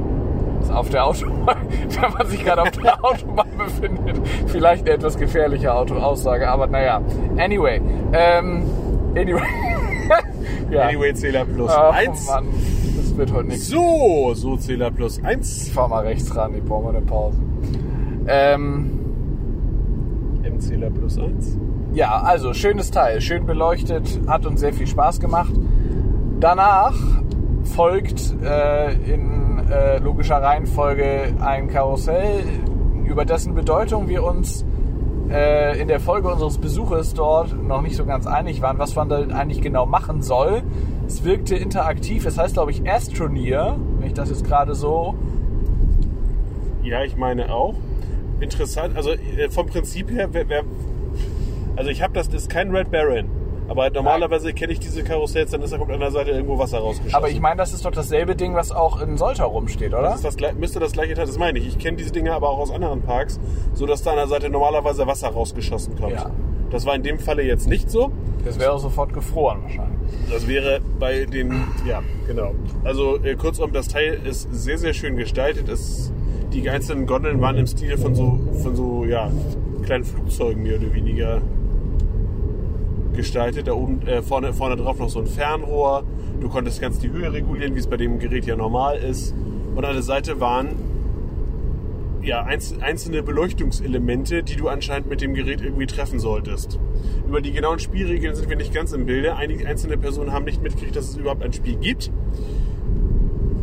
[0.71, 1.57] Auf der Autobahn,
[2.01, 7.01] wenn man sich gerade auf der Autobahn befindet, vielleicht eine etwas gefährliche Autoaussage, aber naja.
[7.37, 7.81] Anyway,
[8.13, 8.65] ähm,
[9.15, 9.43] anyway.
[10.71, 10.89] ja.
[10.89, 12.27] Anyway, Zähler plus Ach, eins.
[12.27, 12.47] Mann.
[12.97, 13.69] Das wird heute nichts.
[13.69, 15.69] So, so Zähler plus Ich 1.
[15.71, 17.39] fahr mal rechts ran, ich brauche mal eine Pause.
[18.27, 19.01] Ähm,
[20.43, 21.59] M-Zähler plus 1.
[21.95, 25.53] ja, also schönes Teil, schön beleuchtet, hat uns sehr viel Spaß gemacht.
[26.41, 26.95] Danach
[27.65, 29.42] folgt äh, in
[29.73, 32.45] äh, logischer Reihenfolge ein Karussell,
[33.05, 34.65] über dessen Bedeutung wir uns
[35.31, 39.09] äh, in der Folge unseres Besuches dort noch nicht so ganz einig waren, was man
[39.09, 40.63] da eigentlich genau machen soll.
[41.07, 45.15] Es wirkte interaktiv, es heißt glaube ich Astroneer, wenn ich das jetzt gerade so
[46.83, 47.75] Ja, ich meine auch.
[48.41, 50.65] Interessant, also äh, vom Prinzip her, wer, wer,
[51.77, 53.42] also ich habe das, das ist kein Red Baron.
[53.73, 56.81] Aber normalerweise kenne ich diese Karussells, dann ist da kommt an der Seite irgendwo Wasser
[56.81, 57.17] rausgeschossen.
[57.17, 60.03] Aber ich meine, das ist doch dasselbe Ding, was auch in Soltau rumsteht, oder?
[60.03, 61.69] Das ist das, müsste das gleiche Teil, das meine ich.
[61.69, 63.41] Ich kenne diese Dinge aber auch aus anderen Parks,
[63.73, 66.13] so dass da an der Seite normalerweise Wasser rausgeschossen kommt.
[66.13, 66.31] Ja.
[66.71, 68.13] Das war in dem Falle jetzt nicht so.
[68.45, 69.99] Das wäre sofort gefroren wahrscheinlich.
[70.31, 72.55] Das wäre bei den, ja, genau.
[72.85, 75.71] Also äh, kurzum, das Teil ist sehr, sehr schön gestaltet.
[75.71, 76.13] Es,
[76.53, 79.31] die einzelnen Gondeln waren im Stil von so, von so, ja,
[79.83, 81.41] kleinen Flugzeugen mehr oder weniger
[83.15, 83.69] gestaltet.
[83.69, 86.05] Da oben, äh, vorne, vorne drauf noch so ein Fernrohr.
[86.41, 89.35] Du konntest ganz die Höhe regulieren, wie es bei dem Gerät ja normal ist.
[89.75, 90.69] Und an der Seite waren
[92.23, 96.79] ja, einz- einzelne Beleuchtungselemente, die du anscheinend mit dem Gerät irgendwie treffen solltest.
[97.27, 99.35] Über die genauen Spielregeln sind wir nicht ganz im Bilde.
[99.35, 102.13] Einige einzelne Personen haben nicht mitgekriegt, dass es überhaupt ein Spiel gibt.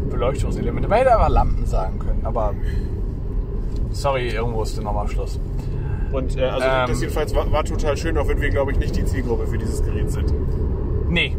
[0.09, 0.89] Beleuchtungselemente.
[0.89, 2.53] Man hätte einfach Lampen sagen können, aber.
[3.91, 5.39] Sorry, irgendwo ist nochmal Schluss.
[6.11, 6.87] Und äh, also Ähm.
[6.87, 9.57] das jedenfalls war, war total schön, auch wenn wir, glaube ich, nicht die Zielgruppe für
[9.57, 10.33] dieses Gerät sind.
[11.09, 11.35] Nee.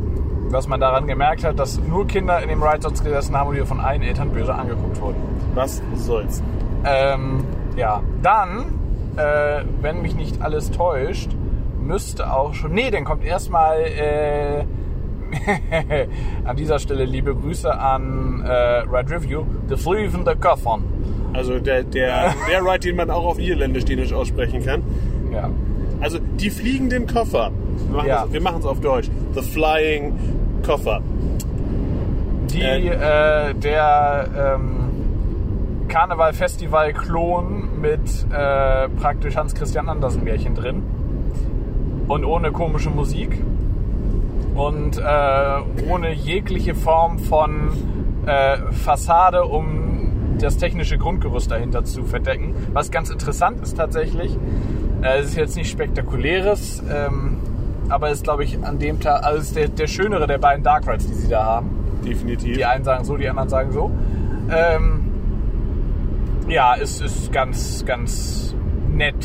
[0.50, 3.56] Was man daran gemerkt hat, dass nur Kinder in dem Ride sonst gesessen haben und
[3.56, 5.16] die von allen Eltern böse angeguckt wurden.
[5.54, 6.42] Was soll's?
[6.84, 7.44] Ähm,
[7.76, 8.78] ja, dann,
[9.16, 11.30] äh, wenn mich nicht alles täuscht,
[11.80, 12.72] müsste auch schon.
[12.72, 14.64] Nee, dann kommt erstmal äh,
[16.44, 18.50] an dieser Stelle liebe Grüße an äh,
[18.90, 20.84] Red Review, The Fliegende Koffern.
[21.32, 24.82] Also der, der, der Ride, den man auch auf Irländisch Dänisch aussprechen kann.
[25.32, 25.50] Ja.
[26.00, 27.50] Also die fliegenden Koffer.
[27.88, 28.26] Wir machen Ja.
[28.32, 29.08] es machen's auf Deutsch.
[29.34, 30.12] The Flying
[30.64, 31.00] Koffer.
[32.52, 32.88] Die, Äh,
[33.50, 34.76] äh, der ähm,
[35.88, 38.00] Karneval-Festival-Klon mit
[38.32, 40.82] äh, praktisch Hans-Christian Andersen-Märchen drin.
[42.08, 43.38] Und ohne komische Musik.
[44.54, 47.68] Und äh, ohne jegliche Form von
[48.26, 49.79] äh, Fassade, um
[50.42, 52.54] das technische Grundgerüst dahinter zu verdecken.
[52.72, 54.36] Was ganz interessant ist tatsächlich.
[55.02, 57.38] Äh, es ist jetzt nicht spektakuläres, ähm,
[57.88, 60.86] aber ist, glaube ich, an dem Tag, also ist der, der schönere der beiden Dark
[60.86, 61.70] Rides, die sie da haben.
[62.06, 62.56] Definitiv.
[62.56, 63.90] Die einen sagen so, die anderen sagen so.
[64.50, 65.00] Ähm,
[66.48, 68.54] ja, es ist ganz, ganz
[68.92, 69.16] nett.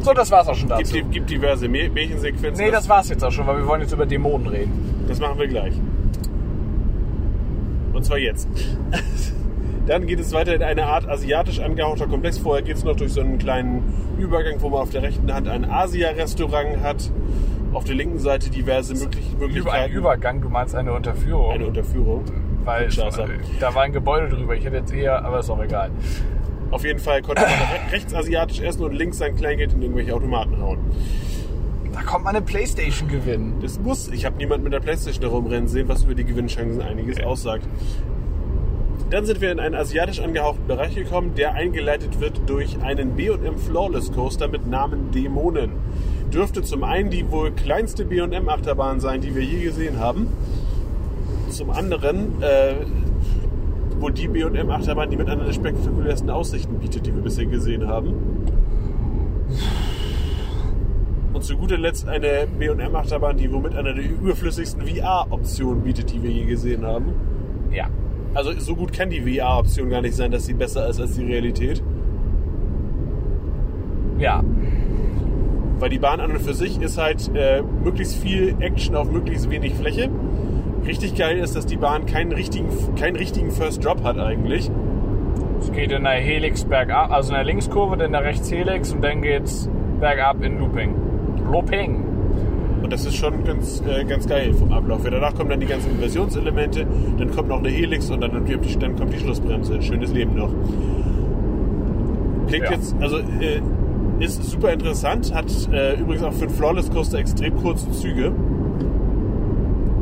[0.00, 0.92] So, das war's auch schon dazu.
[0.94, 2.64] gibt, gibt diverse Mä- Märchensequenzen.
[2.64, 4.72] Nee, das war's jetzt auch schon, weil wir wollen jetzt über Dämonen reden.
[5.08, 5.74] Das machen wir gleich.
[7.92, 8.48] Und zwar jetzt.
[9.86, 12.38] Dann geht es weiter in eine Art asiatisch angehauchter Komplex.
[12.38, 13.82] Vorher geht es noch durch so einen kleinen
[14.18, 17.10] Übergang, wo man auf der rechten Hand ein Asia-Restaurant hat.
[17.72, 19.92] Auf der linken Seite diverse möglich Über einen Möglichkeiten.
[19.94, 21.50] Übergang, du meinst eine Unterführung.
[21.52, 22.24] Eine Unterführung.
[22.64, 22.88] weil
[23.60, 24.54] da war ein Gebäude drüber.
[24.56, 25.90] Ich hätte jetzt eher, aber ist auch egal.
[26.72, 30.14] Auf jeden Fall konnte man re- rechts asiatisch essen und links sein Kleingeld in irgendwelche
[30.14, 30.78] Automaten hauen.
[31.92, 33.54] Da kommt man eine Playstation gewinnen.
[33.62, 34.08] Das muss.
[34.08, 37.66] Ich habe niemanden mit der Playstation herumrennen sehen, was über die Gewinnchancen einiges aussagt.
[39.10, 43.58] Dann sind wir in einen asiatisch angehauchten Bereich gekommen, der eingeleitet wird durch einen B&M
[43.58, 45.72] Flawless Coaster mit Namen Dämonen.
[46.32, 50.28] Dürfte zum einen die wohl kleinste B&M Achterbahn sein, die wir je gesehen haben.
[51.48, 52.74] Zum anderen äh,
[53.98, 57.88] wohl die B&M Achterbahn, die mit einer der spektakulärsten Aussichten bietet, die wir bisher gesehen
[57.88, 58.14] haben.
[61.32, 66.22] Und zu guter Letzt eine B&M Achterbahn, die womit einer der überflüssigsten VR-Optionen bietet, die
[66.22, 67.12] wir je gesehen haben.
[67.72, 67.88] Ja.
[68.34, 71.24] Also so gut kann die VR-Option gar nicht sein, dass sie besser ist als die
[71.24, 71.82] Realität.
[74.18, 74.44] Ja.
[75.78, 79.50] Weil die Bahn an und für sich ist halt äh, möglichst viel Action auf möglichst
[79.50, 80.10] wenig Fläche.
[80.86, 84.70] Richtig geil ist, dass die Bahn keinen richtigen, keinen richtigen First Drop hat eigentlich.
[85.60, 89.02] Es geht in der Helix bergab, also in der Linkskurve, dann in der Rechtshelix und
[89.02, 89.68] dann geht's
[90.00, 90.94] bergab in Looping.
[91.50, 92.09] Looping.
[92.82, 95.02] Und das ist schon ganz, äh, ganz geil vom Ablauf.
[95.04, 96.86] Danach kommen dann die ganzen Inversionselemente,
[97.18, 99.82] dann kommt noch eine Helix und dann, dann kommt die Schlussbremse.
[99.82, 100.50] Schönes Leben noch.
[102.48, 102.72] Klingt Ja.
[102.72, 103.60] jetzt, also äh,
[104.18, 108.32] ist super interessant, hat äh, übrigens auch für einen Flawless Coaster extrem kurze Züge.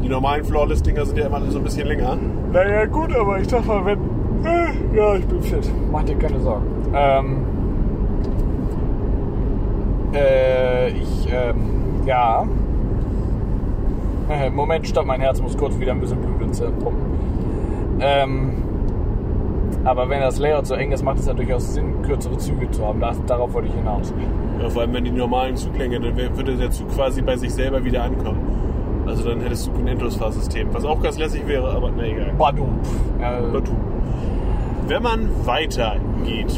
[0.02, 2.16] Die normalen Flawless-Dinger sind ja immer so ein bisschen länger.
[2.52, 3.98] Naja, gut, aber ich sag mal, wenn.
[4.44, 5.68] Äh, ja, ich bin fit.
[5.92, 6.64] Mach dir keine Sorgen.
[6.94, 7.36] Ähm.
[10.14, 11.56] Äh, ich, ähm,
[12.06, 12.46] ja.
[14.54, 17.02] Moment, stopp, mein Herz muss kurz wieder ein bisschen Blut ins Hirn pumpen.
[18.00, 18.52] Ähm,
[19.84, 22.84] aber wenn das Layout so eng ist, macht es ja durchaus Sinn, kürzere Züge zu
[22.84, 23.02] haben.
[23.26, 24.12] Darauf wollte ich hinaus.
[24.60, 27.82] Ja, vor allem, wenn die normalen Zuglänge, dann würde der Zug quasi bei sich selber
[27.84, 28.40] wieder ankommen.
[29.06, 32.32] Also dann hättest du ein Endlosfahrsystem, was auch ganz lässig wäre, aber na egal.
[32.36, 32.66] Badu.
[33.20, 33.72] Ja, Aber du.
[34.86, 36.54] Wenn man weiter geht,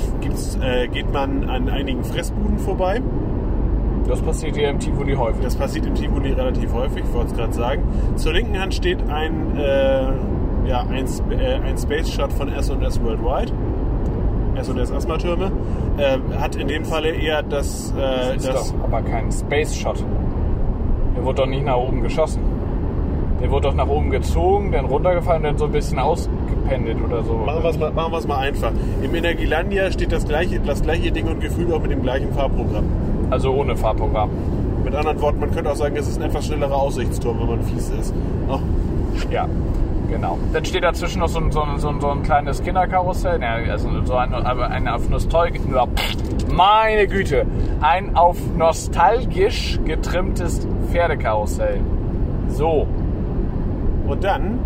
[0.61, 3.01] äh, geht man an einigen Fressbuden vorbei.
[4.11, 5.43] Das passiert hier im Tivoli häufig.
[5.43, 7.83] Das passiert im Tivoli relativ häufig, ich wollte es gerade sagen.
[8.17, 13.53] Zur linken Hand steht ein, äh, ja, ein, äh, ein Space Shot von S&S Worldwide.
[14.57, 15.53] S&S Asthma-Türme.
[15.97, 20.05] Äh, hat in dem Falle eher das, äh, ist das doch aber kein Space Shot.
[21.17, 22.43] Der wurde doch nicht nach oben geschossen.
[23.41, 27.23] Der wurde doch nach oben gezogen, dann runtergefallen und dann so ein bisschen ausgependelt oder
[27.23, 27.35] so.
[27.35, 28.73] Machen wir es mal, machen mal einfach.
[29.03, 32.85] Im Energielandia steht das gleiche, das gleiche Ding und Gefühl auch mit dem gleichen Fahrprogramm.
[33.31, 34.31] Also ohne Fahrprogramm.
[34.85, 37.63] Mit anderen Worten, man könnte auch sagen, es ist ein etwas schnellerer Aussichtsturm, wenn man
[37.63, 38.15] fies ist.
[38.49, 38.59] Oh,
[39.31, 39.47] Ja,
[40.09, 40.39] genau.
[40.53, 43.41] Dann steht dazwischen noch so ein, so ein, so ein, so ein kleines Kinderkarussell.
[43.41, 45.61] Ja, also so ein, ein auf Nostalgisch.
[46.51, 47.47] Meine Güte!
[47.81, 51.81] Ein auf nostalgisch getrimmtes Pferdekarussell.
[52.49, 52.87] So.
[54.09, 54.59] Und dann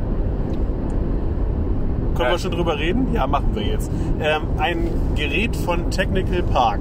[2.15, 3.09] können wir schon drüber reden?
[3.13, 3.91] Ja, machen wir jetzt.
[4.21, 6.81] Ähm, ein Gerät von Technical Park.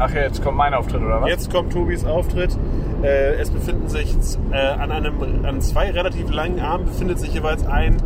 [0.00, 1.28] Ach ja, jetzt kommt mein Auftritt, oder was?
[1.28, 2.56] Jetzt kommt Tobis Auftritt.
[3.02, 4.16] Äh, es befinden sich
[4.50, 7.98] äh, an, einem, an zwei relativ langen Armen befindet sich jeweils ein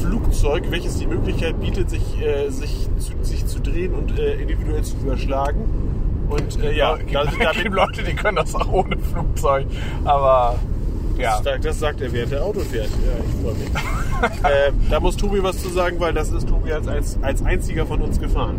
[0.00, 4.82] Flugzeug, welches die Möglichkeit bietet, sich, äh, sich, zu, sich zu drehen und äh, individuell
[4.82, 6.26] zu überschlagen.
[6.30, 9.66] Und äh, ja, gibt, da, da, da, gibt Leute, die können das auch ohne Flugzeug.
[10.04, 10.56] Aber
[11.18, 11.40] ja.
[11.42, 12.88] Das, das sagt er, während er Auto fährt.
[12.88, 14.40] Ja, ich freue mich.
[14.42, 17.84] äh, da muss Tobi was zu sagen, weil das ist Tobi als, als, als einziger
[17.84, 18.58] von uns gefahren.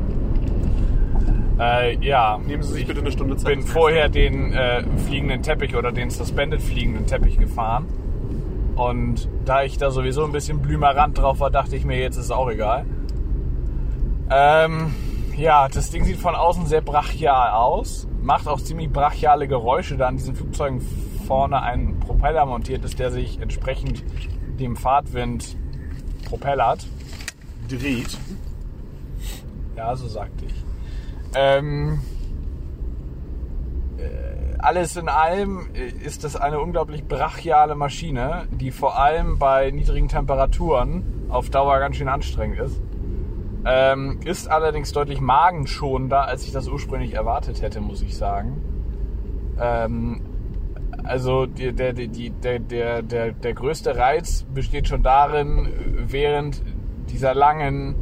[1.60, 2.38] Äh, ja.
[2.38, 3.56] Nehmen Sie sich ich bitte eine Stunde Zeit.
[3.56, 7.88] bin vorher den äh, fliegenden Teppich oder den suspended fliegenden Teppich gefahren.
[8.76, 12.26] Und da ich da sowieso ein bisschen Blümerand drauf war, dachte ich mir, jetzt ist
[12.26, 12.86] es auch egal.
[14.30, 14.94] Ähm,
[15.36, 18.08] ja, das Ding sieht von außen sehr brachial aus.
[18.22, 20.82] Macht auch ziemlich brachiale Geräusche, da an diesen Flugzeugen
[21.28, 24.04] vorne ein Propeller montiert ist, der sich entsprechend
[24.60, 25.58] dem Fahrtwind
[26.26, 26.86] propellert.
[27.68, 28.18] dreht.
[29.76, 30.67] Ja, so sagte ich.
[31.36, 32.00] Ähm,
[33.98, 35.68] äh, alles in allem
[36.04, 41.98] ist das eine unglaublich brachiale Maschine, die vor allem bei niedrigen Temperaturen auf Dauer ganz
[41.98, 42.82] schön anstrengend ist.
[43.66, 48.62] Ähm, ist allerdings deutlich magenschonender, als ich das ursprünglich erwartet hätte, muss ich sagen.
[49.60, 50.22] Ähm,
[51.04, 55.68] also der, die- der, der, der, der größte Reiz besteht schon darin,
[56.08, 56.64] während
[57.10, 57.96] dieser langen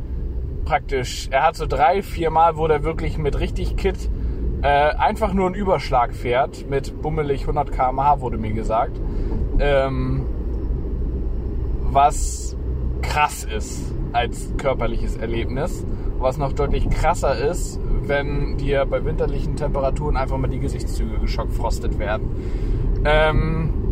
[0.65, 4.09] praktisch, er hat so drei, vier Mal, wo der wirklich mit richtig Kit
[4.61, 8.99] äh, einfach nur einen Überschlag fährt, mit bummelig 100 km/h wurde mir gesagt.
[9.59, 10.25] Ähm,
[11.91, 12.57] was
[13.01, 15.85] krass ist als körperliches Erlebnis.
[16.17, 21.99] Was noch deutlich krasser ist, wenn dir bei winterlichen Temperaturen einfach mal die Gesichtszüge geschockfrostet
[21.99, 22.29] werden.
[23.05, 23.84] Ähm, äh,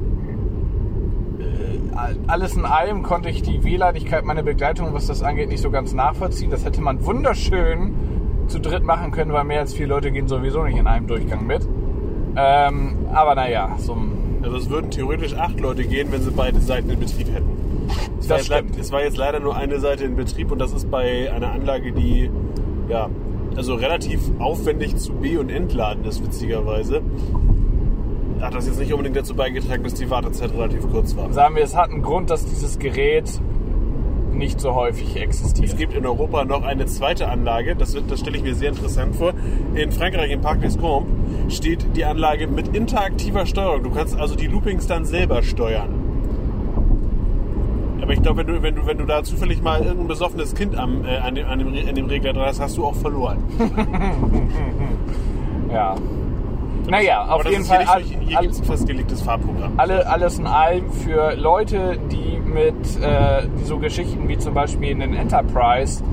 [2.27, 5.93] alles in allem konnte ich die Wehleidigkeit meiner Begleitung, was das angeht, nicht so ganz
[5.93, 6.49] nachvollziehen.
[6.51, 7.93] Das hätte man wunderschön
[8.47, 11.45] zu dritt machen können, weil mehr als vier Leute gehen sowieso nicht in einem Durchgang
[11.47, 11.67] mit.
[12.35, 13.95] Ähm, aber naja, so
[14.41, 17.49] Also es würden theoretisch acht Leute gehen, wenn sie beide Seiten in Betrieb hätten.
[18.19, 18.75] Es war, Das jetzt, stimmt.
[18.75, 21.51] le- es war jetzt leider nur eine Seite in Betrieb und das ist bei einer
[21.51, 22.29] Anlage, die
[22.89, 23.09] ja
[23.55, 27.01] also relativ aufwendig zu be- und entladen ist, witzigerweise.
[28.43, 31.31] Hat das jetzt nicht unbedingt dazu beigetragen, dass die Wartezeit relativ kurz war.
[31.31, 33.29] sagen wir, es hat einen Grund, dass dieses Gerät
[34.33, 35.69] nicht so häufig existiert.
[35.69, 38.69] Es gibt in Europa noch eine zweite Anlage, das, wird- das stelle ich mir sehr
[38.69, 39.33] interessant vor.
[39.75, 43.83] In Frankreich, im Parc des Combes, steht die Anlage mit interaktiver Steuerung.
[43.83, 45.89] Du kannst also die Loopings dann selber steuern.
[48.01, 50.75] Aber ich glaube, wenn du, wenn, du, wenn du da zufällig mal irgendein besoffenes Kind
[50.75, 53.37] am, äh, an, dem, an, dem, an dem Regler dran hast, hast du auch verloren.
[55.71, 55.95] ja.
[56.87, 59.73] Naja, auf jeden Fall hier, hier gibt es ein festgelegtes Fahrprogramm.
[59.77, 64.99] alle, alles in allem für Leute, die mit äh, so Geschichten wie zum Beispiel in
[64.99, 66.03] den Enterprise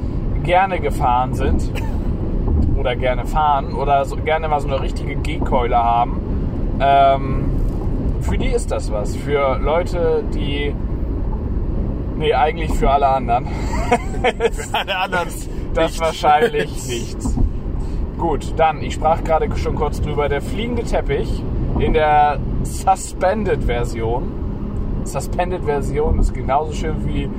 [0.44, 1.70] gerne gefahren sind
[2.78, 6.20] oder gerne fahren oder so, gerne mal so eine richtige G-Keule haben.
[6.80, 7.44] Ähm,
[8.22, 9.16] für die ist das was.
[9.16, 10.74] Für Leute, die.
[12.16, 13.48] Nee, eigentlich für alle anderen.
[14.72, 15.28] Alle anderen
[15.74, 16.00] Das nicht.
[16.00, 17.38] wahrscheinlich nichts.
[18.20, 21.42] Gut, dann, ich sprach gerade schon kurz drüber, der fliegende Teppich
[21.78, 24.30] in der Suspended-Version.
[25.04, 27.30] Suspended-Version ist genauso schön wie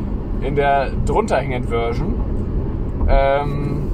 [0.44, 2.16] in der drunterhängenden Version.
[3.08, 3.92] Ähm,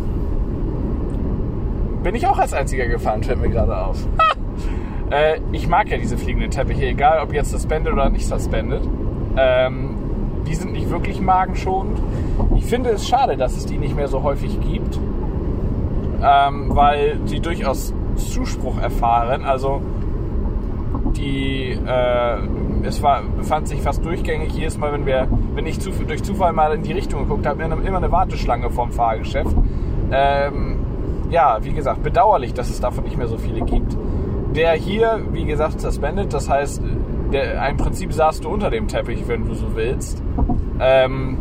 [2.03, 3.97] bin ich auch als einziger gefahren, fällt mir gerade auf.
[5.09, 8.81] Äh, ich mag ja diese fliegenden Teppiche, egal ob jetzt suspended oder nicht suspended.
[9.37, 9.95] Ähm,
[10.45, 11.97] die sind nicht wirklich magenschonend.
[12.57, 14.99] Ich finde es schade, dass es die nicht mehr so häufig gibt,
[16.21, 19.43] ähm, weil sie durchaus Zuspruch erfahren.
[19.43, 19.81] Also
[21.15, 22.37] die, äh,
[22.83, 26.53] es war, befand sich fast durchgängig jedes Mal, wenn wir, wenn ich zu, durch Zufall
[26.53, 29.55] mal in die Richtung geguckt habe, immer eine Warteschlange vom Fahrgeschäft.
[30.11, 30.77] Ähm,
[31.29, 33.97] ja, wie gesagt, bedauerlich, dass es davon nicht mehr so viele gibt.
[34.55, 36.81] Der hier, wie gesagt, suspended, das heißt,
[37.33, 40.23] der, im Prinzip saßt du unter dem Teppich, wenn du so willst.
[40.79, 41.37] Ähm,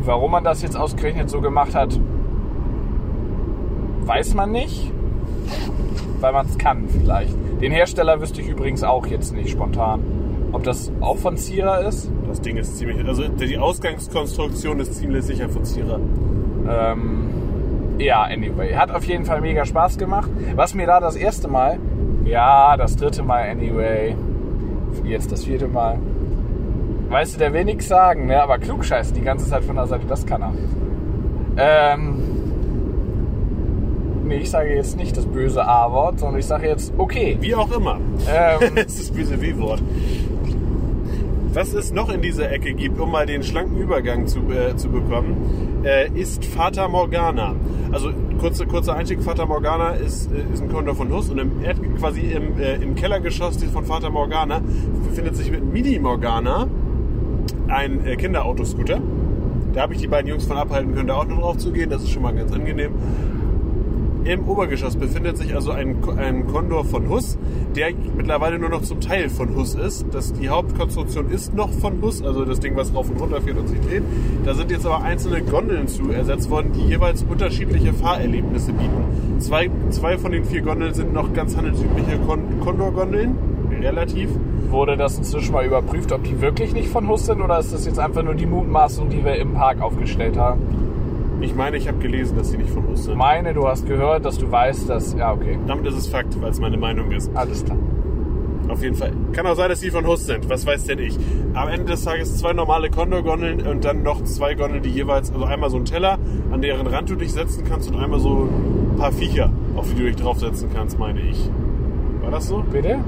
[0.00, 1.98] warum man das jetzt ausgerechnet so gemacht hat,
[4.06, 4.90] weiß man nicht.
[6.20, 7.34] Weil man es kann vielleicht.
[7.60, 10.02] Den Hersteller wüsste ich übrigens auch jetzt nicht spontan.
[10.52, 12.10] Ob das auch von Zierer ist?
[12.28, 13.04] Das Ding ist ziemlich.
[13.06, 15.98] Also die Ausgangskonstruktion ist ziemlich sicher von Zierer.
[16.68, 17.30] Ähm,
[17.98, 18.74] ja, anyway.
[18.74, 20.30] Hat auf jeden Fall mega Spaß gemacht.
[20.54, 21.78] Was mir da das erste Mal,
[22.24, 24.14] ja, das dritte Mal anyway,
[25.04, 25.98] jetzt das vierte Mal.
[27.08, 28.42] Weißt du, der will nichts sagen, ne?
[28.42, 30.52] aber klugscheißen die ganze Zeit von der Seite, das kann er.
[31.58, 32.31] Ähm,
[34.24, 37.36] nee, ich sage jetzt nicht das böse A-Wort, sondern ich sage jetzt okay.
[37.40, 37.98] Wie auch immer.
[38.28, 39.82] Ähm, es ist das böse W-Wort.
[41.54, 44.88] Was es noch in dieser Ecke gibt, um mal den schlanken Übergang zu, äh, zu
[44.88, 47.54] bekommen, äh, ist Fata Morgana.
[47.90, 51.50] Also kurzer, kurzer Einstieg, Fata Morgana ist, äh, ist ein Kondor von Huss und im
[51.98, 54.62] quasi im, äh, im Kellergeschoss von Fata Morgana
[55.06, 56.68] befindet sich mit Mini Morgana
[57.68, 59.00] ein äh, Kinderautoscooter.
[59.74, 61.90] Da habe ich die beiden Jungs von abhalten können, da auch noch drauf zu gehen.
[61.90, 62.92] Das ist schon mal ganz angenehm.
[64.24, 67.36] Im Obergeschoss befindet sich also ein, ein Condor von Huss,
[67.74, 70.06] der mittlerweile nur noch zum Teil von Huss ist.
[70.12, 73.58] Das, die Hauptkonstruktion ist noch von Huss, also das Ding, was rauf und runter fährt
[73.58, 74.04] und sich dreht.
[74.44, 79.40] Da sind jetzt aber einzelne Gondeln zu ersetzt worden, die jeweils unterschiedliche Fahrerlebnisse bieten.
[79.40, 82.20] Zwei, zwei von den vier Gondeln sind noch ganz handelsübliche
[82.60, 83.36] Condor-Gondeln,
[83.80, 84.30] relativ.
[84.70, 87.86] Wurde das inzwischen mal überprüft, ob die wirklich nicht von Huss sind oder ist das
[87.86, 90.60] jetzt einfach nur die Mutmaßung, die wir im Park aufgestellt haben?
[91.42, 93.16] Ich meine, ich habe gelesen, dass sie nicht von Huss sind.
[93.16, 95.14] Meine, du hast gehört, dass du weißt, dass.
[95.14, 95.58] Ja, okay.
[95.66, 97.30] Damit ist es Fakt, weil es meine Meinung ist.
[97.34, 97.78] Alles klar.
[98.68, 99.12] Auf jeden Fall.
[99.32, 100.48] Kann auch sein, dass sie von Huss sind.
[100.48, 101.18] Was weiß denn ich?
[101.52, 105.44] Am Ende des Tages zwei normale Condor-Gondeln und dann noch zwei Gondeln, die jeweils, also
[105.44, 106.18] einmal so ein Teller,
[106.52, 108.48] an deren Rand du dich setzen kannst und einmal so
[108.92, 111.50] ein paar Viecher, auf die du dich draufsetzen kannst, meine ich.
[112.22, 112.62] War das so?
[112.70, 112.98] Bitte?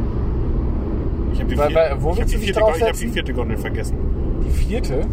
[1.32, 3.96] Ich habe die, vier- hab die, vierte, ich hab die vierte Gondel vergessen.
[4.44, 5.06] Die vierte?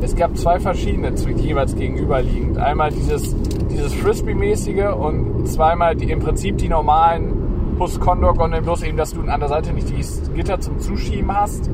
[0.00, 2.58] Es gab zwei verschiedene, jeweils gegenüberliegend.
[2.58, 3.34] Einmal dieses,
[3.70, 9.40] dieses Frisbee-mäßige und zweimal die, im Prinzip die normalen Bus-Condor-Gondeln, bloß eben, dass du an
[9.40, 11.70] der Seite nicht die Gitter zum Zuschieben hast,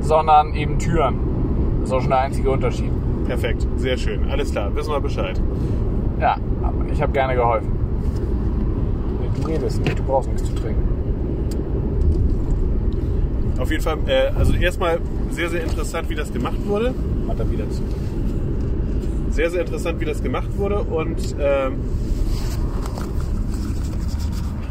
[0.00, 1.18] sondern eben Türen.
[1.80, 2.90] Das ist auch schon der einzige Unterschied.
[3.26, 4.30] Perfekt, sehr schön.
[4.30, 5.40] Alles klar, wissen wir Bescheid.
[6.20, 6.36] Ja,
[6.92, 7.72] ich habe gerne geholfen.
[9.20, 10.96] Nee, du redest nicht, du brauchst nichts zu trinken.
[13.58, 14.98] Auf jeden Fall, äh, also erstmal
[15.30, 16.94] sehr, sehr interessant, wie das gemacht wurde.
[17.28, 17.82] Hat er wieder zu.
[19.30, 21.74] Sehr, sehr interessant, wie das gemacht wurde und, ähm,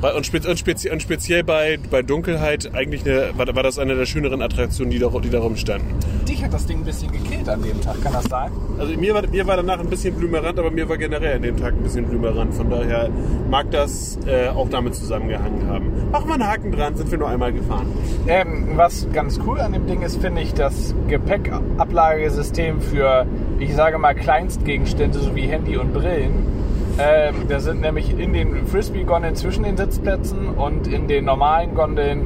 [0.02, 3.96] und, spez und, spezi und speziell bei, bei Dunkelheit eigentlich eine, war, war das eine
[3.96, 5.88] der schöneren Attraktionen, die da, die da rumstanden.
[6.28, 8.52] Dich hat das Ding ein bisschen gekillt an dem Tag, kann das sein?
[8.78, 11.58] Also mir war, mir war danach ein bisschen blümerant, aber mir war generell an dem
[11.58, 12.54] Tag ein bisschen blümerant.
[12.54, 13.10] Von daher
[13.50, 16.12] mag das äh, auch damit zusammengehangen haben.
[16.12, 17.88] Machen wir einen Haken dran, sind wir nur einmal gefahren.
[18.28, 23.26] Ähm, was ganz cool an dem Ding ist, finde ich, das Gepäckablagesystem für,
[23.60, 26.65] ich sage mal, Kleinstgegenstände sowie Handy und Brillen.
[26.98, 32.26] Ähm, da sind nämlich in den Frisbee-Gondeln zwischen den Sitzplätzen und in den normalen Gondeln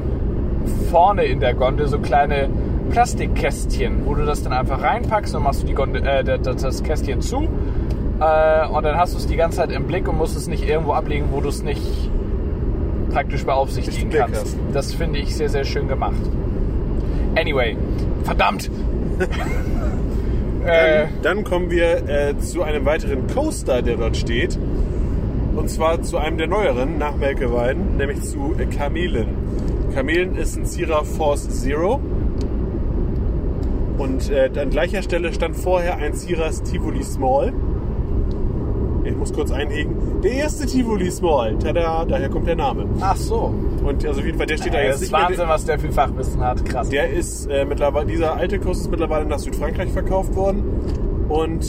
[0.90, 2.48] vorne in der Gondel so kleine
[2.90, 6.82] Plastikkästchen, wo du das dann einfach reinpackst und machst du die Gondel, äh, das, das
[6.82, 7.48] Kästchen zu
[8.20, 10.68] äh, und dann hast du es die ganze Zeit im Blick und musst es nicht
[10.68, 11.82] irgendwo ablegen, wo du es nicht
[13.10, 14.56] praktisch beaufsichtigen kannst.
[14.72, 16.20] Das finde ich sehr, sehr schön gemacht.
[17.34, 17.76] Anyway,
[18.24, 18.70] verdammt!
[20.64, 24.58] äh, Dann kommen wir äh, zu einem weiteren Coaster, der dort steht.
[25.54, 29.28] Und zwar zu einem der neueren nach Melkeweiden, nämlich zu äh, Kamelen.
[29.94, 32.00] Kamelen ist ein Sierra Force Zero.
[33.98, 37.52] Und äh, an gleicher Stelle stand vorher ein Sierras Tivoli Small.
[39.10, 39.96] Ich muss kurz einhegen.
[40.22, 41.58] Der erste Tivoli Small.
[41.58, 42.86] Tada, daher kommt der Name.
[43.00, 43.52] ach so.
[43.84, 45.12] Und also auf jeden Fall, der steht da Äh, jetzt das ist.
[45.12, 46.64] Wahnsinn, was der für Fachwissen hat.
[46.64, 46.88] Krass.
[46.90, 50.62] Der ist äh, mittlerweile, dieser alte Kurs ist mittlerweile nach Südfrankreich verkauft worden.
[51.28, 51.64] Und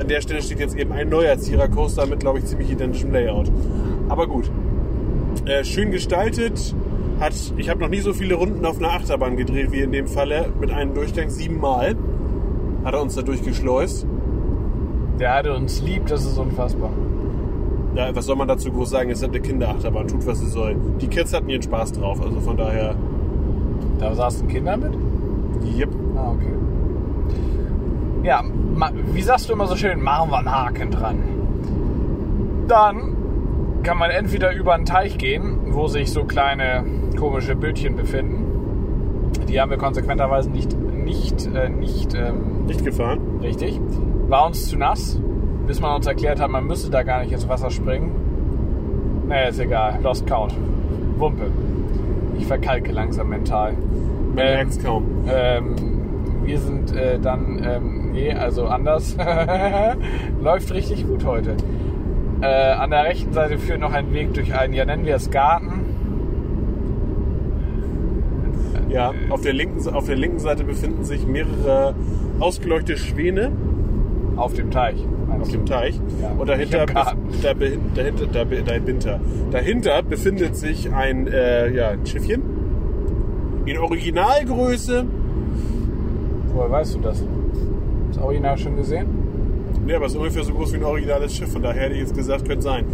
[0.00, 3.12] an der Stelle steht jetzt eben ein neuer Zierer Coaster mit, glaube ich, ziemlich identischem
[3.12, 3.50] Layout.
[4.08, 4.50] Aber gut.
[5.46, 6.74] Äh, schön gestaltet.
[7.20, 10.06] Hat, ich habe noch nie so viele Runden auf einer Achterbahn gedreht wie in dem
[10.06, 10.46] Falle.
[10.60, 11.96] Mit einem Durchgang siebenmal.
[12.84, 14.06] Hat er uns da durchgeschleust.
[15.18, 16.90] Der hatte uns lieb, das ist unfassbar.
[17.94, 19.10] Ja, was soll man dazu groß sagen?
[19.10, 20.76] Es halt eine Kinderachterbahn, tut was sie soll.
[21.00, 22.94] Die Kids hatten ihren Spaß drauf, also von daher.
[23.98, 24.92] Da saßen Kinder mit?
[25.78, 25.88] Yep.
[26.16, 26.52] Ah, okay.
[28.22, 28.42] Ja,
[29.12, 31.18] wie sagst du immer so schön, machen wir einen Haken dran.
[32.68, 33.16] Dann
[33.82, 36.84] kann man entweder über einen Teich gehen, wo sich so kleine
[37.18, 38.44] komische Bötchen befinden.
[39.48, 43.20] Die haben wir konsequenterweise nicht, nicht, äh, nicht ähm, Nicht gefahren.
[43.40, 43.80] richtig.
[44.28, 45.20] War uns zu nass,
[45.66, 49.24] bis man uns erklärt hat, man müsste da gar nicht ins Wasser springen.
[49.28, 49.98] Naja, ist egal.
[50.02, 50.54] Lost Count.
[51.18, 51.50] Wumpe.
[52.38, 53.72] Ich verkalke langsam mental.
[53.72, 55.04] Man Ähm, merkt's kaum.
[55.28, 55.74] ähm,
[56.44, 59.16] wir sind äh, dann, ähm, nee, also anders.
[60.42, 61.56] Läuft richtig gut heute.
[62.40, 65.30] Äh, an der rechten Seite führt noch ein Weg durch einen, ja nennen wir es
[65.30, 65.84] Garten.
[68.88, 71.94] Ja, auf der, linken, auf der linken Seite befinden sich mehrere
[72.38, 73.50] ausgeleuchtete Schwäne
[74.36, 74.96] Auf dem Teich.
[75.40, 75.98] auf dem Teich.
[76.22, 79.20] Ja, Und dahinter, da, dahinter, da, dahinter,
[79.50, 82.42] dahinter befindet sich ein, äh, ja, ein Schiffchen
[83.64, 85.04] in Originalgröße.
[86.54, 87.22] Woher weißt du das?
[88.12, 89.06] Das Original schon gesehen?
[89.86, 91.52] Nee, aber es ist ungefähr so groß wie ein originales Schiff.
[91.52, 92.84] Von daher hätte ich jetzt gesagt, könnte sein.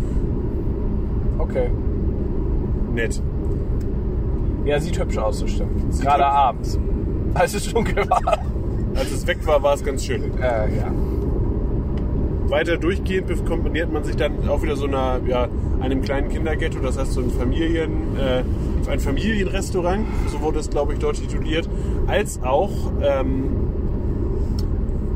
[1.38, 1.70] Okay.
[2.94, 3.20] Nett.
[4.64, 5.92] Ja, sieht hübsch aus, das stimmt.
[5.92, 6.78] Sieht Gerade hübsch- abends.
[7.34, 8.38] Als es dunkel war.
[8.94, 10.22] Als es weg war, war es ganz schön.
[10.38, 10.92] Äh, ja.
[12.52, 15.48] Weiter durchgehend kombiniert man sich dann auch wieder so einer, ja,
[15.80, 20.92] einem kleinen Kinderghetto, das heißt so ein Familien, äh, ein Familienrestaurant, so wurde es glaube
[20.92, 21.66] ich dort tituliert,
[22.06, 22.70] als auch
[23.02, 23.44] ähm,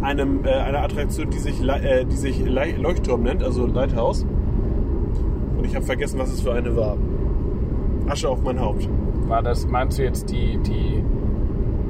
[0.01, 4.25] einem, äh, einer Attraktion, die sich, äh, die sich Le Leuchtturm nennt, also Lighthouse.
[5.59, 6.97] Und ich habe vergessen, was es für eine war.
[8.09, 8.89] Asche auf mein Haupt.
[9.29, 11.05] War das, meinst du jetzt die, die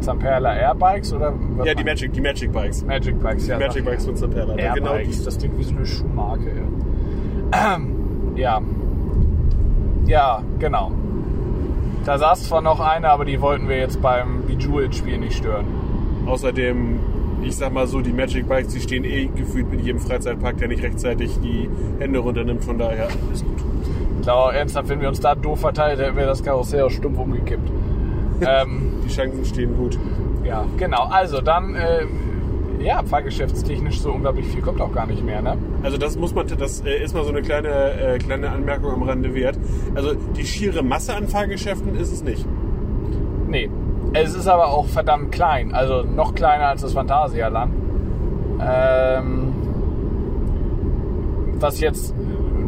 [0.01, 1.33] Zamperla Airbikes oder
[1.65, 2.85] Ja, die Magic, die Magic Bikes.
[2.85, 3.57] Magic Bikes, ja.
[3.59, 4.55] Die Magic Bikes von Zamperla.
[4.55, 5.25] Airbikes, Genau die.
[5.25, 6.51] das klingt wie so eine Schuhmarke.
[7.53, 7.75] Ja.
[7.77, 7.93] Ähm,
[8.37, 8.61] ja.
[10.07, 10.93] Ja, genau.
[12.05, 15.65] Da saß zwar noch eine, aber die wollten wir jetzt beim Bejeweled-Spiel nicht stören.
[16.27, 17.01] Außerdem,
[17.43, 20.69] ich sag mal so, die Magic Bikes, die stehen eh gefühlt mit jedem Freizeitpark, der
[20.69, 21.69] nicht rechtzeitig die
[21.99, 22.65] Hände runternimmt.
[22.65, 23.57] Von daher ist gut.
[24.19, 27.19] Ich glaube, ernsthaft, wenn wir uns da doof verteilt hätten, wäre das Karussell auch stumpf
[27.19, 27.71] umgekippt.
[28.41, 29.99] Ähm, Die Chancen stehen gut.
[30.45, 31.05] ja, genau.
[31.05, 32.07] Also dann, äh,
[32.83, 35.57] ja, fahrgeschäftstechnisch so unglaublich viel kommt auch gar nicht mehr, ne?
[35.83, 39.03] Also das muss man, das äh, ist mal so eine kleine, äh, kleine Anmerkung am
[39.03, 39.59] Rande wert.
[39.95, 42.47] Also die schiere Masse an Fahrgeschäften ist es nicht.
[43.49, 43.71] Nee.
[44.13, 45.75] Es ist aber auch verdammt klein.
[45.75, 47.73] Also noch kleiner als das Phantasialand.
[48.61, 49.53] Ähm,
[51.59, 52.15] was jetzt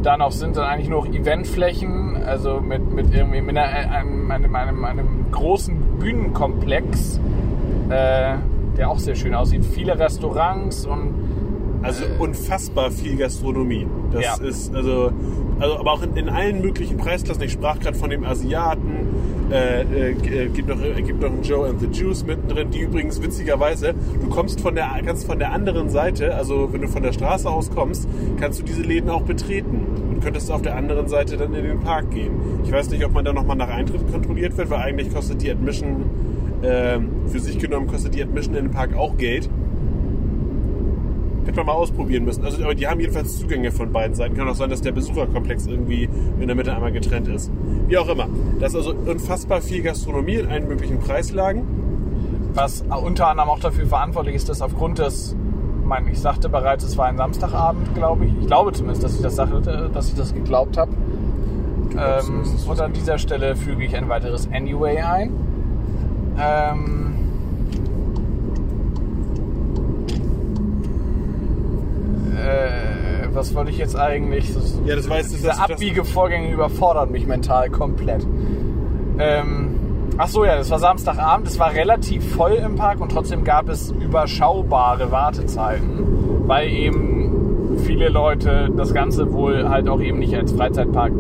[0.03, 2.17] da noch sind, sind eigentlich nur noch Eventflächen.
[2.25, 7.21] Also mit, mit irgendwie mit einem, einem, einem, einem großen Bühnenkomplex,
[7.89, 8.35] äh,
[8.77, 9.65] der auch sehr schön aussieht.
[9.65, 11.28] Viele Restaurants und
[11.83, 13.87] Also unfassbar viel Gastronomie.
[14.13, 14.35] Das Ja.
[14.45, 15.13] ist also,
[15.61, 17.43] also aber auch in, in allen möglichen Preisklassen.
[17.43, 19.07] Ich sprach gerade von dem Asiaten.
[19.51, 22.81] Äh, äh, äh, gibt, noch, äh, gibt noch einen Joe and the Juice mittendrin, die
[22.81, 27.03] übrigens witzigerweise, du kommst von der, kannst von der anderen Seite, also wenn du von
[27.03, 28.07] der Straße aus kommst,
[28.39, 31.81] kannst du diese Läden auch betreten und könntest auf der anderen Seite dann in den
[31.81, 32.33] Park gehen.
[32.67, 35.51] Ich weiß nicht, ob man da nochmal nach Eintritt kontrolliert wird, weil eigentlich kostet die
[35.51, 36.05] Admission,
[36.61, 36.99] äh,
[37.29, 39.49] für sich genommen kostet die Admission in den Park auch Geld.
[41.49, 42.45] Hätte man mal ausprobieren müssen.
[42.45, 44.37] Also, aber die haben jedenfalls Zugänge von beiden Seiten.
[44.37, 46.07] Kann auch sein, dass der Besucherkomplex irgendwie
[46.39, 47.51] in der Mitte einmal getrennt ist.
[47.87, 48.29] Wie auch immer.
[48.61, 51.63] Das ist also unfassbar viel Gastronomie in allen möglichen Preislagen.
[52.55, 55.37] was unter anderem auch dafür verantwortlich ist, dass aufgrund des,
[55.81, 58.33] ich meine, ich sagte bereits, es war ein Samstagabend, glaube ich.
[58.41, 60.91] Ich glaube zumindest, dass ich das sagte, dass ich das geglaubt habe.
[61.97, 65.33] Ähm, und an dieser Stelle füge ich ein weiteres Anyway ein.
[66.39, 67.15] Ähm,
[72.49, 74.53] äh, was wollte ich jetzt eigentlich?
[74.55, 78.27] Das, Ja, das weißt du, Diese Abbiegevorgänge überfordern mich mental komplett.
[79.19, 79.75] Ähm,
[80.17, 81.49] ach so, ja, das war Samstagabend.
[81.49, 88.09] Es war relativ voll im Park und trotzdem gab es überschaubare Wartezeiten, weil eben viele
[88.09, 91.13] Leute das Ganze wohl halt auch eben nicht als Freizeitpark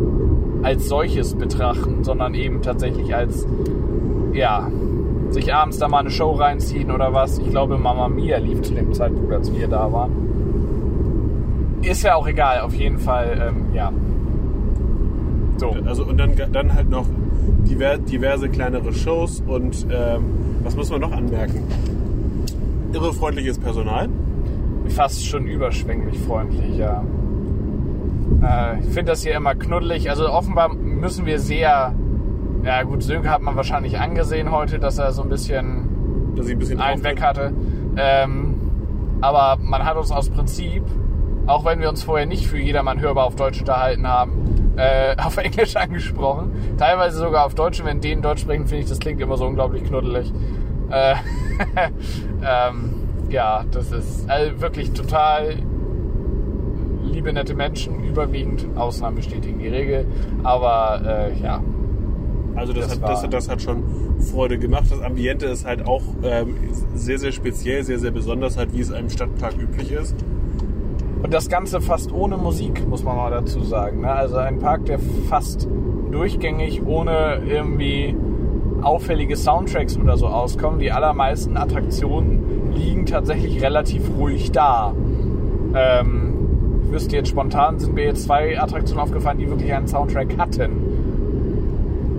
[0.63, 3.47] als solches betrachten, sondern eben tatsächlich als,
[4.33, 4.69] ja,
[5.31, 7.39] sich abends da mal eine Show reinziehen oder was.
[7.39, 10.28] Ich glaube, Mama Mia lief zu dem Zeitpunkt, als wir da waren.
[11.83, 13.93] Ist ja auch egal, auf jeden Fall, ähm, ja.
[15.59, 15.75] So.
[15.87, 17.07] Also, und dann, dann halt noch
[17.69, 20.25] diver, diverse kleinere Shows und ähm,
[20.63, 21.63] was muss man noch anmerken?
[22.93, 24.09] Irre freundliches Personal.
[24.89, 27.05] fast schon überschwänglich freundlich, ja.
[28.43, 30.11] Äh, ich finde das hier immer knuddelig.
[30.11, 31.95] Also offenbar müssen wir sehr.
[32.65, 36.53] Ja gut, Sönke hat man wahrscheinlich angesehen heute, dass er so ein bisschen Dass ich
[36.53, 37.53] ein bisschen einen weg hatte.
[37.97, 38.55] Ähm,
[39.21, 40.83] aber man hat uns aus Prinzip
[41.49, 45.39] Auch wenn wir uns vorher nicht für jedermann hörbar auf Deutsch unterhalten haben, äh, auf
[45.39, 46.53] Englisch angesprochen.
[46.79, 47.83] Teilweise sogar auf Deutsch.
[47.83, 50.31] Wenn denen Deutsch sprechen, finde ich, das klingt immer so unglaublich knuddelig.
[50.91, 51.15] Äh,
[52.47, 52.95] ähm,
[53.31, 55.57] ja, das ist also wirklich total
[57.03, 58.05] liebe, nette Menschen.
[58.05, 60.07] Überwiegend Ausnahmen bestätigen die Regel.
[60.45, 61.63] Aber äh, ja,
[62.57, 63.85] Also das, Das hat, das, das hat schon
[64.21, 64.85] Freude gemacht.
[64.91, 66.57] Das Ambiente ist halt auch ähm,
[66.95, 70.15] sehr, sehr speziell, sehr, sehr besonders, halt wie es einem Stadtpark üblich ist.
[71.23, 74.03] Und das Ganze fast ohne Musik, muss man mal dazu sagen.
[74.03, 74.11] ne?
[74.13, 74.99] Also ein Park, der
[75.29, 75.69] fast
[76.13, 78.15] durchgängig ohne irgendwie
[78.83, 80.81] auffällige Soundtracks oder so auskommt.
[80.81, 84.95] Die allermeisten Attraktionen liegen tatsächlich relativ ruhig da.
[85.75, 86.35] Ähm,
[86.85, 90.71] ich wüsste jetzt spontan, sind mir jetzt zwei Attraktionen aufgefallen, die wirklich einen Soundtrack hatten.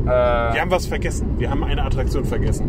[0.05, 1.27] Äh, Wir haben was vergessen.
[1.37, 2.65] Wir haben eine Attraktion vergessen.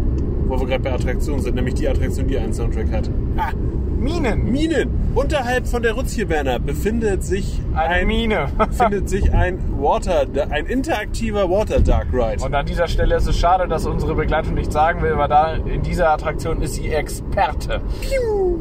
[0.47, 3.11] Wo wir gerade bei Attraktionen sind, nämlich die Attraktion, die einen Soundtrack hat.
[3.37, 3.51] Ah,
[3.99, 4.51] Minen!
[4.51, 4.91] Minen!
[5.15, 8.47] Unterhalb von der Rutzjeberner befindet sich Eine ein, Mine.
[8.71, 12.45] findet sich ein Water, ein interaktiver Water Dark Ride.
[12.45, 15.55] Und an dieser Stelle ist es schade, dass unsere Begleitung nicht sagen will, weil da
[15.55, 17.81] in dieser Attraktion ist sie Experte.
[18.01, 18.59] Piu,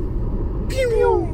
[0.68, 1.28] piu,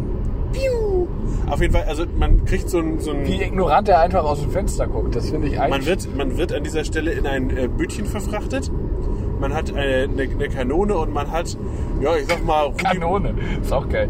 [0.51, 1.07] piu.
[1.47, 4.41] Auf jeden Fall, also man kriegt so ein, so ein Wie ignorant er einfach aus
[4.41, 5.69] dem Fenster guckt, das finde ich eigentlich.
[5.69, 8.69] Man wird, man wird an dieser Stelle in ein äh, Bötchen verfrachtet.
[9.39, 11.57] Man hat eine, eine, eine Kanone und man hat,
[12.01, 13.33] ja, ich sag mal, Rudi- Kanone.
[13.61, 14.09] Ist auch geil.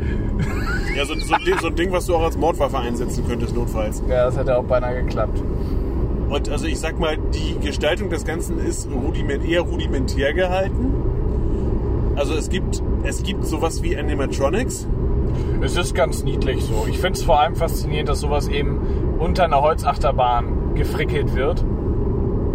[0.96, 3.56] Ja, so, so, ein Ding- so ein Ding, was du auch als Mordwaffe einsetzen könntest,
[3.56, 4.02] notfalls.
[4.08, 5.42] Ja, das hätte auch beinahe geklappt.
[6.30, 10.94] Und also ich sag mal, die Gestaltung des Ganzen ist rudiment, eher rudimentär gehalten.
[12.16, 14.88] Also es gibt, es gibt sowas wie Animatronics.
[15.62, 16.86] Es ist ganz niedlich so.
[16.90, 18.80] Ich finde es vor allem faszinierend, dass sowas eben
[19.20, 21.64] unter einer Holzachterbahn gefrickelt wird.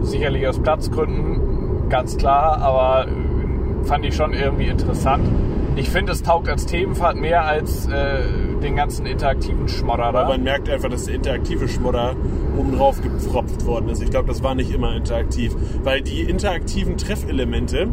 [0.02, 1.49] Sicherlich aus Platzgründen,
[1.90, 5.28] ganz klar, aber äh, fand ich schon irgendwie interessant.
[5.76, 8.22] Ich finde, es taugt als Themenfahrt mehr als äh,
[8.62, 10.28] den ganzen interaktiven Schmodder Aber da.
[10.28, 12.14] man merkt einfach, dass der interaktive Schmodder
[12.56, 14.02] obendrauf gepfropft worden ist.
[14.02, 15.54] Ich glaube, das war nicht immer interaktiv.
[15.82, 17.88] Weil die interaktiven Treffelemente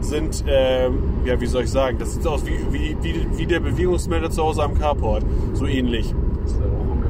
[0.00, 3.46] sind, ähm, ja, wie soll ich sagen, das sieht so aus wie, wie, wie, wie
[3.46, 5.24] der Bewegungsmelder zu Hause am Carport.
[5.54, 6.14] So ähnlich.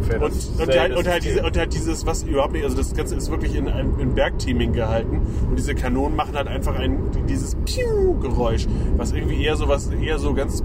[0.08, 2.76] Ungefähr Und, das und, halt, und, halt diese, und halt dieses, was überhaupt nicht, also
[2.76, 5.20] das Ganze ist wirklich in, einem- in Bergteaming gehalten.
[5.48, 6.98] Und diese Kanonen machen halt einfach ein,
[7.28, 10.62] dieses Piu-Geräusch, was irgendwie eher so was, eher so ganz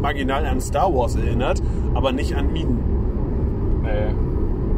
[0.00, 1.62] marginal an Star Wars erinnert,
[1.94, 2.78] aber nicht an Minen.
[3.82, 4.14] Nee.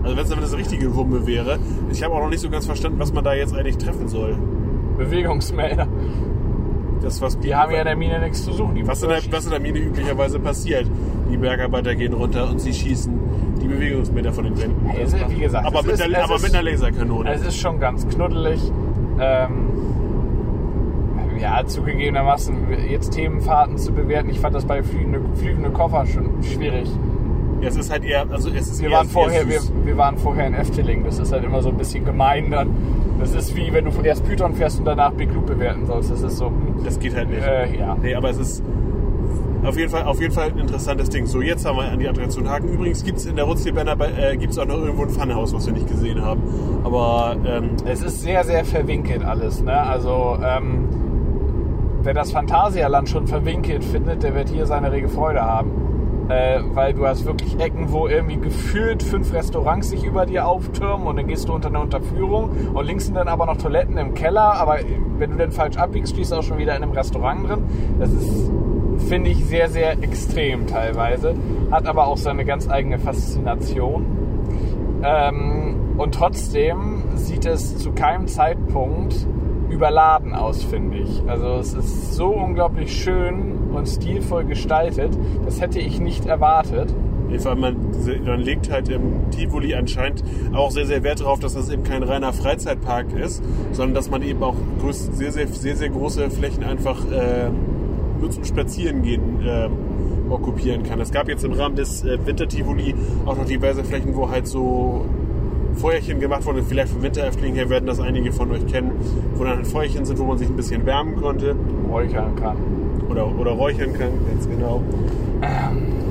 [0.03, 1.59] Also wenn es dann das richtige Wumme wäre.
[1.91, 4.37] Ich habe auch noch nicht so ganz verstanden, was man da jetzt eigentlich treffen soll.
[4.99, 5.89] Bewegungsmelder.
[7.03, 8.81] Das, was, Die haben ja in der Mine nichts zu suchen.
[8.87, 10.89] Was, in der, was in der Mine üblicherweise passiert.
[11.31, 13.13] Die Bergarbeiter gehen runter und sie schießen
[13.61, 14.91] die Bewegungsmeter von den Wänden.
[15.03, 17.33] Es ist- wie gesagt, aber mit, ist- einer, es aber ist- mit einer Laserkanone.
[17.33, 18.61] Es ist schon ganz knuddelig.
[19.19, 19.51] Ähm,
[21.41, 22.57] ja, zugegebenermaßen,
[22.91, 26.89] jetzt Themenfahrten zu bewerten, ich fand das bei fliegende, fliegende Koffer schon schwierig.
[27.61, 30.17] Ja, es ist halt eher, also es ist Wir eher, waren, vorher, wir, wir waren
[30.19, 32.71] vorher in Efteling, das ist halt immer so ein bisschen gemein dann.
[33.19, 36.11] Das ist wie wenn du erst Python fährst und danach Big Loop bewerten sollst.
[36.11, 37.43] Das ist so, hm, Das geht halt nicht.
[37.47, 37.97] äh, ja.
[38.01, 38.63] Nee, aber es ist
[39.67, 41.27] auf jeden Fall, auf jeden Fall ein interessantes Ding.
[41.27, 42.69] So, jetzt haben wir an die Attraktion Haken.
[42.69, 45.73] Übrigens gibt es in der Rutzjeberner äh, gibt's auch noch irgendwo ein Funhaus, was wir
[45.73, 46.43] nicht gesehen haben.
[46.85, 49.63] Aber ähm, Es ist sehr, sehr verwinkelt alles.
[49.63, 49.77] Ne?
[49.77, 50.89] Also, ähm,
[52.03, 55.87] wer das Phantasialand schon verwinkelt findet, der wird hier seine rege Freude haben.
[56.29, 61.07] Äh, weil du hast wirklich Ecken, wo irgendwie gefühlt fünf Restaurants sich über dir auftürmen
[61.07, 64.15] und dann gehst du unter eine Unterführung und links sind dann aber noch Toiletten im
[64.15, 64.79] Keller, aber
[65.19, 67.63] wenn du dann falsch abbiegst, stehst du auch schon wieder in einem Restaurant drin.
[68.01, 68.51] Das ist,
[69.07, 71.35] finde ich, sehr, sehr extrem teilweise.
[71.71, 74.05] Hat aber auch seine ganz eigene Faszination.
[75.03, 79.27] Ähm, und trotzdem sieht es zu keinem Zeitpunkt
[79.71, 81.23] überladen aus, finde ich.
[81.27, 85.17] Also es ist so unglaublich schön und stilvoll gestaltet.
[85.45, 86.95] Das hätte ich nicht erwartet.
[87.31, 87.77] jeden Fall, man,
[88.25, 90.23] man legt halt im Tivoli anscheinend
[90.55, 93.43] auch sehr, sehr Wert darauf, dass das eben kein reiner Freizeitpark ist,
[93.73, 94.55] sondern dass man eben auch
[94.91, 97.51] sehr, sehr, sehr, sehr große Flächen einfach äh,
[98.21, 99.69] nur zum Spazierengehen äh,
[100.31, 101.01] okkupieren kann.
[101.01, 102.95] Es gab jetzt im Rahmen des äh, Winter-Tivoli
[103.27, 105.05] auch noch diverse Flächen, wo halt so
[105.75, 106.65] Feuerchen gemacht wurden.
[106.65, 108.93] Vielleicht vom Winterhäftling her werden das einige von euch kennen,
[109.35, 111.55] wo dann halt Feuerchen sind, wo man sich ein bisschen wärmen konnte
[111.91, 112.57] Räuchern kann.
[113.09, 114.83] oder, oder räuchern kann, ganz genau.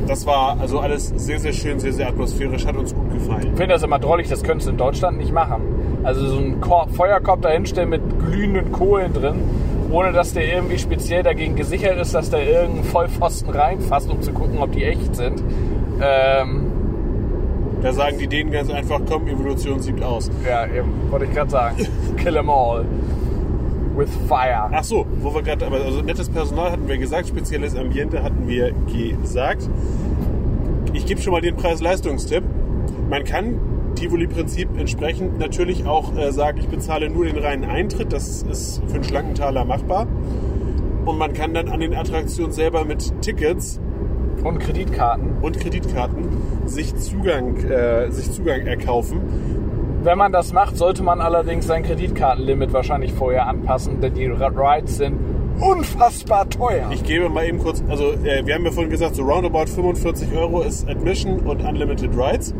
[0.07, 3.47] Das war also alles sehr, sehr schön, sehr, sehr atmosphärisch, hat uns gut gefallen.
[3.53, 5.61] Ich finde das immer drollig, das könntest du in Deutschland nicht machen.
[6.03, 9.35] Also so einen Korb, Feuerkorb dahinstellen mit glühenden Kohlen drin,
[9.91, 14.31] ohne dass der irgendwie speziell dagegen gesichert ist, dass da irgendein Vollpfosten reinfasst, um zu
[14.33, 15.41] gucken, ob die echt sind.
[16.01, 16.71] Ähm,
[17.81, 20.29] Da sagen die denen ganz einfach, komm, Evolution sieht aus.
[20.47, 21.75] ja, eben, wollte ich gerade sagen.
[22.17, 22.85] Kill 'em all.
[23.95, 24.69] With fire.
[24.73, 28.45] Ach so, wo wir gerade, aber also nettes Personal hatten wir gesagt, spezielles Ambiente hatten
[28.47, 28.73] wir
[29.21, 29.69] gesagt.
[30.93, 32.43] Ich gebe schon mal den Preis-Leistungstipp.
[33.09, 33.59] Man kann
[33.95, 38.13] Tivoli-Prinzip entsprechend natürlich auch äh, sagen, ich bezahle nur den reinen Eintritt.
[38.13, 40.07] Das ist für einen schlanken Taler machbar.
[41.05, 43.79] Und man kann dann an den Attraktionen selber mit Tickets
[44.43, 45.37] Und Kreditkarten.
[45.41, 46.27] und Kreditkarten
[46.65, 49.21] sich Zugang, äh, sich Zugang erkaufen.
[50.03, 54.97] Wenn man das macht, sollte man allerdings sein Kreditkartenlimit wahrscheinlich vorher anpassen, denn die Rides
[54.97, 55.17] sind
[55.59, 56.89] unfassbar teuer.
[56.91, 60.35] Ich gebe mal eben kurz, also äh, wir haben ja vorhin gesagt, so roundabout 45
[60.35, 62.53] Euro ist Admission und Unlimited Rides.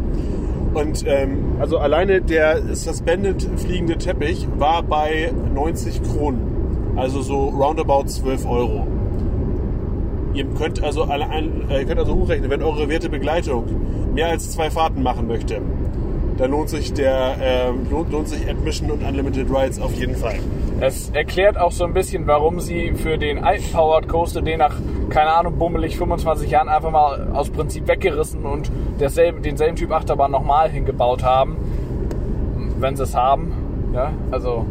[0.76, 6.94] Und ähm, also alleine der Suspended fliegende Teppich war bei 90 Kronen.
[6.98, 8.86] Also so roundabout 12 Euro.
[10.34, 13.64] Ihr könnt also, alle ein, äh, ihr könnt also hochrechnen, wenn eure werte Begleitung
[14.14, 15.62] mehr als zwei Fahrten machen möchte,
[16.38, 20.40] dann lohnt sich der ähm, lohnt, lohnt sich Admission und Unlimited Rides auf jeden Fall.
[20.86, 24.76] Es erklärt auch so ein bisschen, warum sie für den alten Powered Coaster, den nach,
[25.10, 28.70] keine Ahnung, bummelig 25 Jahren einfach mal aus Prinzip weggerissen und
[29.00, 31.58] derselben, denselben Typ Achterbahn nochmal hingebaut haben.
[32.78, 33.52] Wenn sie es haben.
[33.96, 34.68] Ja, also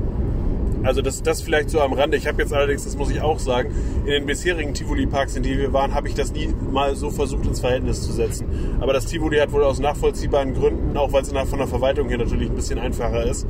[0.85, 2.17] Also das, das vielleicht so am Rande.
[2.17, 5.59] Ich habe jetzt allerdings, das muss ich auch sagen, in den bisherigen Tivoli-Parks, in die
[5.59, 8.47] wir waren, habe ich das nie mal so versucht ins Verhältnis zu setzen.
[8.81, 12.19] Aber das Tivoli hat wohl aus nachvollziehbaren Gründen, auch weil es von der Verwaltung hier
[12.19, 13.47] natürlich ein bisschen einfacher ist,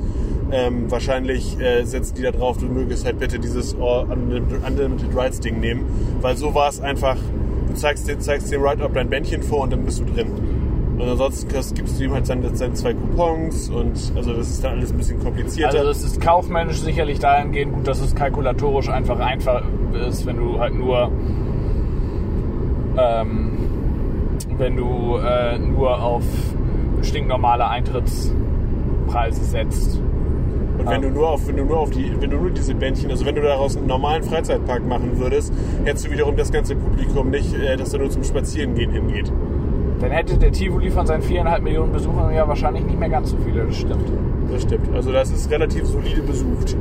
[0.55, 5.59] ähm, wahrscheinlich äh, setzen die da drauf, du mögest halt bitte dieses Unlimited Rides Ding
[5.59, 5.85] nehmen.
[6.21, 7.17] Weil so war es einfach,
[7.69, 10.29] du zeigst, zeigst dem Ride Up dein Bändchen vor und dann bist du drin.
[10.97, 14.79] Und ansonsten gibst du ihm halt seine, seine zwei Coupons und also das ist dann
[14.79, 15.79] alles ein bisschen komplizierter.
[15.79, 19.65] Also es ist kaufmännisch sicherlich dahingehend gut, dass es kalkulatorisch einfach einfach
[20.07, 21.11] ist, wenn du halt nur
[22.97, 23.51] ähm,
[24.57, 26.23] wenn du äh, nur auf
[27.03, 30.01] stinknormale Eintrittspreise setzt.
[30.79, 30.99] Und wenn Ah.
[30.99, 33.35] du nur auf, wenn du nur auf die, wenn du nur diese Bändchen, also wenn
[33.35, 35.53] du daraus einen normalen Freizeitpark machen würdest,
[35.85, 39.33] hättest du wiederum das ganze Publikum nicht, äh, das da nur zum Spazierengehen hingeht.
[40.01, 43.37] Dann hätte der Tivoli von seinen viereinhalb Millionen Besuchern ja wahrscheinlich nicht mehr ganz so
[43.45, 44.11] viele, das stimmt.
[44.53, 44.89] Das stimmt.
[44.95, 46.77] Also das ist relativ solide besucht.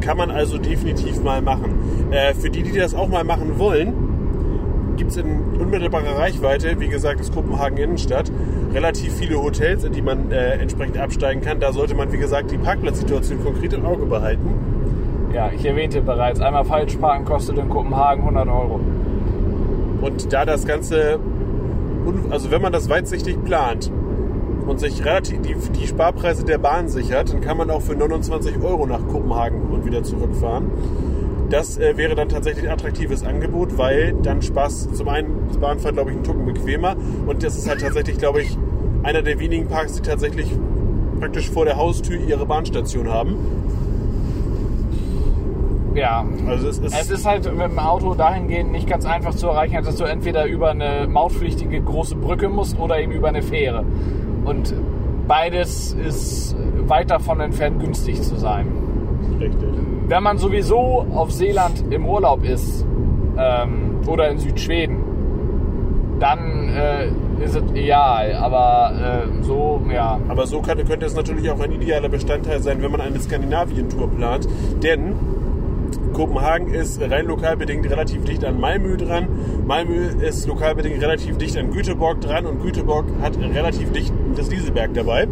[0.00, 1.72] Kann man also definitiv mal machen.
[2.10, 3.92] Äh, für die, die das auch mal machen wollen,
[4.98, 8.30] gibt es in unmittelbarer Reichweite, wie gesagt, das Kopenhagen Innenstadt,
[8.74, 11.60] relativ viele Hotels, in die man äh, entsprechend absteigen kann.
[11.60, 14.50] Da sollte man, wie gesagt, die Parkplatzsituation konkret im Auge behalten.
[15.32, 18.80] Ja, ich erwähnte bereits, einmal falsch parken kostet in Kopenhagen 100 Euro.
[20.00, 21.18] Und da das Ganze,
[22.30, 23.90] also wenn man das weitsichtig plant
[24.66, 28.62] und sich relativ die, die Sparpreise der Bahn sichert, dann kann man auch für 29
[28.62, 30.70] Euro nach Kopenhagen und wieder zurückfahren.
[31.50, 35.94] Das äh, wäre dann tatsächlich ein attraktives Angebot, weil dann Spaß zum einen das Bahnfahren,
[35.94, 36.96] glaube ich, einen Tucken bequemer
[37.26, 38.56] und das ist halt tatsächlich, glaube ich,
[39.02, 40.50] einer der wenigen Parks, die tatsächlich
[41.20, 43.36] praktisch vor der Haustür ihre Bahnstation haben.
[45.94, 49.48] Ja, Also es ist, Es ist halt mit dem Auto dahingehend nicht ganz einfach zu
[49.48, 53.84] erreichen, dass du entweder über eine mautpflichtige große Brücke musst oder eben über eine Fähre.
[54.44, 54.74] Und
[55.26, 56.54] beides ist
[56.86, 58.66] weit davon entfernt, günstig zu sein.
[59.40, 59.68] richtig.
[60.08, 62.86] Wenn man sowieso auf Seeland im Urlaub ist
[63.36, 64.96] ähm, oder in Südschweden,
[66.18, 67.08] dann äh,
[67.44, 68.34] ist es ideal.
[68.34, 70.18] Aber äh, so, ja.
[70.28, 74.08] Aber so kann, könnte es natürlich auch ein idealer Bestandteil sein, wenn man eine Skandinavien-Tour
[74.10, 74.48] plant.
[74.82, 75.14] Denn
[76.14, 79.28] Kopenhagen ist rein lokalbedingt relativ dicht an Malmö dran.
[79.66, 84.94] Malmö ist lokalbedingt relativ dicht an Göteborg dran und Göteborg hat relativ dicht das Dieselberg
[84.94, 85.28] dabei.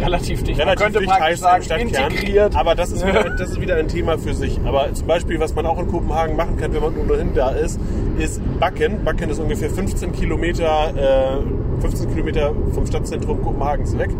[0.00, 0.58] Relativ dicht.
[0.58, 2.10] Relativ man könnte dicht heißt sagen, im Stadtkern.
[2.12, 2.56] integriert.
[2.56, 4.58] Aber das ist, wieder, das ist wieder ein Thema für sich.
[4.64, 7.80] Aber zum Beispiel, was man auch in Kopenhagen machen kann, wenn man ohnehin da ist,
[8.18, 9.04] ist Backen.
[9.04, 14.10] Backen ist ungefähr 15 Kilometer, äh, 15 Kilometer vom Stadtzentrum Kopenhagens weg.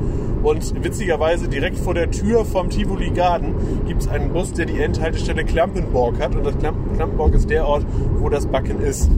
[0.42, 3.54] Und witzigerweise direkt vor der Tür vom Tivoli Garden
[3.86, 6.34] gibt es einen Bus, der die Endhaltestelle Klampenborg hat.
[6.34, 7.86] Und das Klamp- Klampenborg ist der Ort,
[8.18, 9.08] wo das Backen ist.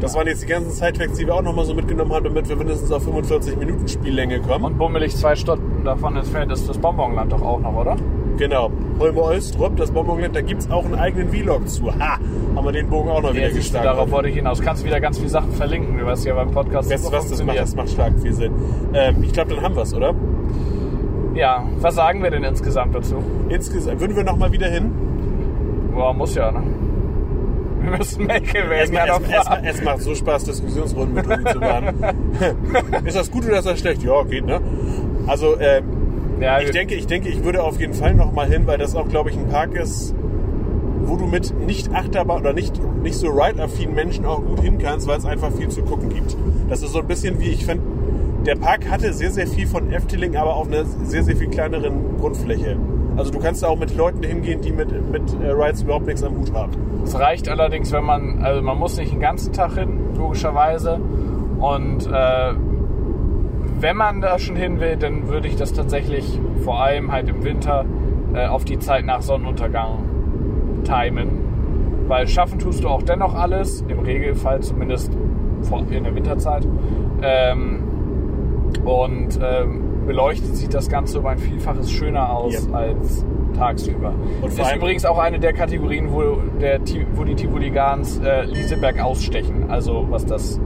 [0.00, 2.54] Das waren jetzt die ganzen Sidefacts, die wir auch nochmal so mitgenommen haben, damit wir
[2.56, 4.64] mindestens auf 45 Minuten Spiellänge kommen.
[4.64, 7.96] Und bummelig zwei Stunden davon entfernt ist das Bonbonland doch auch noch, oder?
[8.36, 8.70] Genau.
[9.00, 11.92] Holme Olstrup, das Bonbonland, da gibt es auch einen eigenen Vlog zu.
[11.92, 12.18] Ha!
[12.54, 13.84] Haben wir den Bogen auch noch wieder Ja, du, geschlagen.
[13.84, 14.60] darauf wollte ich hinaus.
[14.60, 17.58] Kannst wieder ganz viele Sachen verlinken, was ja beim Podcast Weißt du was, das macht,
[17.58, 18.52] das macht stark viel Sinn.
[18.94, 20.14] Ähm, ich glaube, dann haben wir es, oder?
[21.34, 23.16] Ja, was sagen wir denn insgesamt dazu?
[23.48, 24.92] Insgesamt, würden wir nochmal wieder hin?
[25.92, 26.62] Boah, muss ja, ne?
[27.98, 28.94] Müssen Mecke Es, werden.
[28.94, 31.94] ma- ja es, es, ma- es macht so Spaß, Diskussionsrunden mit Tobi zu machen.
[33.04, 34.02] ist das gut oder ist das schlecht?
[34.02, 34.60] Ja, geht, ne?
[35.26, 35.84] Also, ähm,
[36.40, 38.94] ja, ich denke, ich denke, ich würde auf jeden Fall noch mal hin, weil das
[38.94, 40.14] auch, glaube ich, ein Park ist,
[41.04, 45.06] wo du mit nicht Achterbahn oder nicht, nicht so ride-affinen Menschen auch gut hin kannst,
[45.08, 46.36] weil es einfach viel zu gucken gibt.
[46.68, 47.82] Das ist so ein bisschen wie, ich finde,
[48.46, 52.16] der Park hatte sehr, sehr viel von Efteling, aber auf einer sehr, sehr viel kleineren
[52.20, 52.76] Grundfläche.
[53.18, 56.22] Also du kannst da auch mit Leuten hingehen, die mit, mit äh, Rides überhaupt nichts
[56.22, 56.70] am Hut haben.
[57.02, 61.00] Es reicht allerdings, wenn man, also man muss nicht den ganzen Tag hin, logischerweise.
[61.58, 62.52] Und äh,
[63.80, 67.42] wenn man da schon hin will, dann würde ich das tatsächlich vor allem halt im
[67.42, 67.84] Winter
[68.34, 69.98] äh, auf die Zeit nach Sonnenuntergang
[70.84, 72.06] timen.
[72.06, 75.12] Weil schaffen tust du auch dennoch alles, im Regelfall zumindest
[75.90, 76.68] in der Winterzeit.
[77.20, 77.82] Ähm,
[78.84, 82.76] und ähm, beleuchtet sieht das Ganze um ein Vielfaches schöner aus Ja.
[82.76, 83.24] als
[83.56, 84.12] tagsüber.
[84.42, 86.80] Und vor ist übrigens auch eine der Kategorien, wo, der,
[87.14, 89.66] wo die Tivoligans äh, Lieseberg ausstechen.
[89.68, 90.58] Also was das,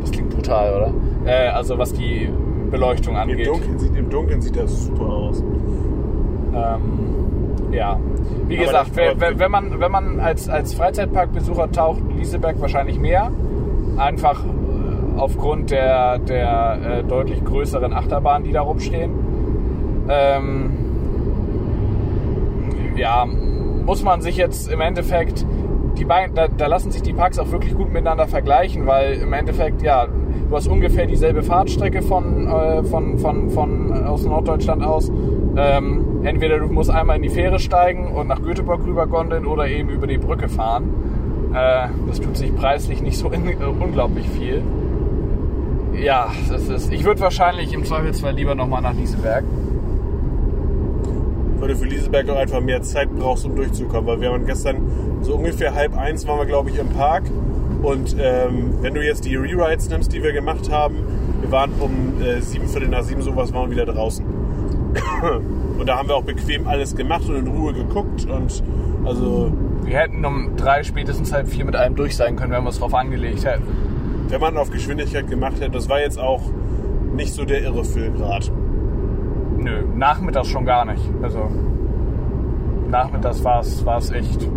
[0.00, 0.92] das klingt brutal, oder?
[1.30, 2.28] Äh, also was die
[2.70, 3.48] Beleuchtung Im angeht.
[3.48, 5.40] Dunkeln, sieht, Im Dunkeln sieht das super aus.
[6.54, 7.98] Ähm, ja,
[8.48, 12.98] wie Aber gesagt, das- wer- wenn man, wenn man als, als Freizeitparkbesucher taucht, Lieseberg wahrscheinlich
[12.98, 13.30] mehr.
[13.96, 14.42] Einfach
[15.20, 19.12] aufgrund der, der äh, deutlich größeren Achterbahnen, die da rumstehen.
[20.08, 20.70] Ähm,
[22.96, 23.26] ja,
[23.84, 25.44] muss man sich jetzt im Endeffekt,
[25.98, 29.32] die beiden, da, da lassen sich die Parks auch wirklich gut miteinander vergleichen, weil im
[29.32, 34.82] Endeffekt, ja, du hast ungefähr dieselbe Fahrtstrecke von, äh, von, von, von äh, aus Norddeutschland
[34.82, 35.10] aus.
[35.56, 39.68] Ähm, entweder du musst einmal in die Fähre steigen und nach Göteborg rüber gondeln oder
[39.68, 40.90] eben über die Brücke fahren.
[41.52, 44.62] Äh, das tut sich preislich nicht so in, äh, unglaublich viel.
[45.94, 49.44] Ja, das ist, ich würde wahrscheinlich im Zweifelsfall lieber nochmal nach Lieseberg.
[51.58, 54.06] Weil du für Lieseberg auch einfach mehr Zeit brauchst, um durchzukommen.
[54.06, 54.76] Weil wir waren gestern
[55.22, 57.24] so ungefähr halb eins waren wir, glaube ich, im Park.
[57.82, 60.96] Und ähm, wenn du jetzt die Rewrites nimmst, die wir gemacht haben,
[61.40, 64.24] wir waren um äh, sieben Viertel nach sieben sowas, waren wir wieder draußen.
[65.78, 68.26] Und da haben wir auch bequem alles gemacht und in Ruhe geguckt.
[68.26, 68.62] Und
[69.06, 69.50] also,
[69.84, 72.78] Wir hätten um drei, spätestens halb vier mit allem durch sein können, wenn wir es
[72.78, 73.62] drauf angelegt hätten.
[74.30, 76.42] Wenn man auf Geschwindigkeit gemacht hätte, das war jetzt auch
[77.14, 78.50] nicht so der irre Füllgrad.
[79.58, 81.02] Nö, nachmittags schon gar nicht.
[81.22, 81.50] Also
[82.88, 84.48] nachmittags war es echt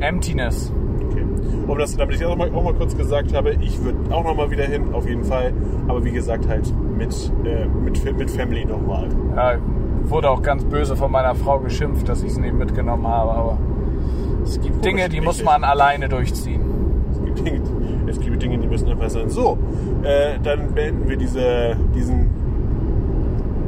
[0.00, 0.72] Emptiness.
[1.08, 1.24] Okay.
[1.66, 4.24] Um das, damit ich das auch mal, auch mal kurz gesagt habe, ich würde auch
[4.24, 5.52] noch mal wieder hin, auf jeden Fall.
[5.88, 9.08] Aber wie gesagt, halt mit, äh, mit, mit Family nochmal.
[9.36, 9.56] Ja,
[10.04, 13.30] wurde auch ganz böse von meiner Frau geschimpft, dass ich es nicht mitgenommen habe.
[13.32, 13.58] Aber
[14.42, 16.60] es gibt Dinge, die muss man alleine durchziehen.
[17.10, 17.60] Es gibt Dinge,
[18.14, 19.28] es gibt Dinge, die müssen einfach sein.
[19.28, 19.58] So,
[20.02, 22.30] äh, dann beenden wir diese, diesen.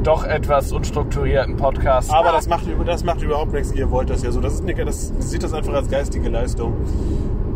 [0.03, 2.13] Doch etwas unstrukturierten Podcast.
[2.13, 3.73] Aber das macht, das macht überhaupt nichts.
[3.73, 4.39] Ihr wollt das ja so.
[4.39, 6.73] Das ist eine, das sieht das einfach als geistige Leistung.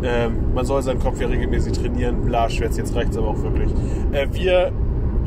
[0.03, 2.25] Ähm, man soll seinen Kopf ja regelmäßig trainieren.
[2.25, 3.71] Bla, Schwätz, jetzt reicht's aber auch wirklich.
[4.11, 4.71] Äh, wir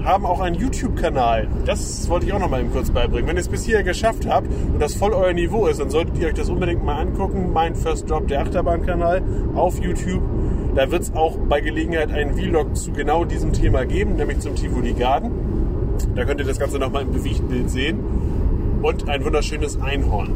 [0.04, 1.48] haben auch einen YouTube-Kanal.
[1.64, 3.26] Das wollte ich auch noch mal eben kurz beibringen.
[3.26, 6.18] Wenn ihr es bis hier geschafft habt und das voll euer Niveau ist, dann solltet
[6.18, 7.52] ihr euch das unbedingt mal angucken.
[7.52, 9.22] Mein First Drop, der Achterbahn-Kanal
[9.54, 10.22] auf YouTube.
[10.74, 14.56] Da wird es auch bei Gelegenheit einen Vlog zu genau diesem Thema geben, nämlich zum
[14.56, 15.30] Tivoli Garden.
[16.16, 18.00] Da könnt ihr das Ganze nochmal im Bewegtbild sehen.
[18.82, 20.32] Und ein wunderschönes Einhorn.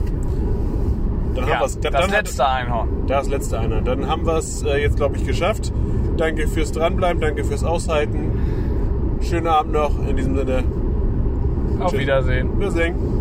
[1.35, 1.81] Dann ja, haben wir's.
[1.81, 2.89] Dann, das dann letzte Einhorn.
[3.07, 3.81] das letzte einer.
[3.81, 5.73] Dann haben wir es äh, jetzt, glaube ich, geschafft.
[6.17, 9.19] Danke fürs Dranbleiben, danke fürs Aushalten.
[9.21, 10.09] Schönen Abend noch.
[10.09, 10.65] In diesem Sinne.
[11.81, 12.01] Auf Tschüss.
[12.01, 12.59] Wiedersehen.
[12.59, 13.18] Wir sehen.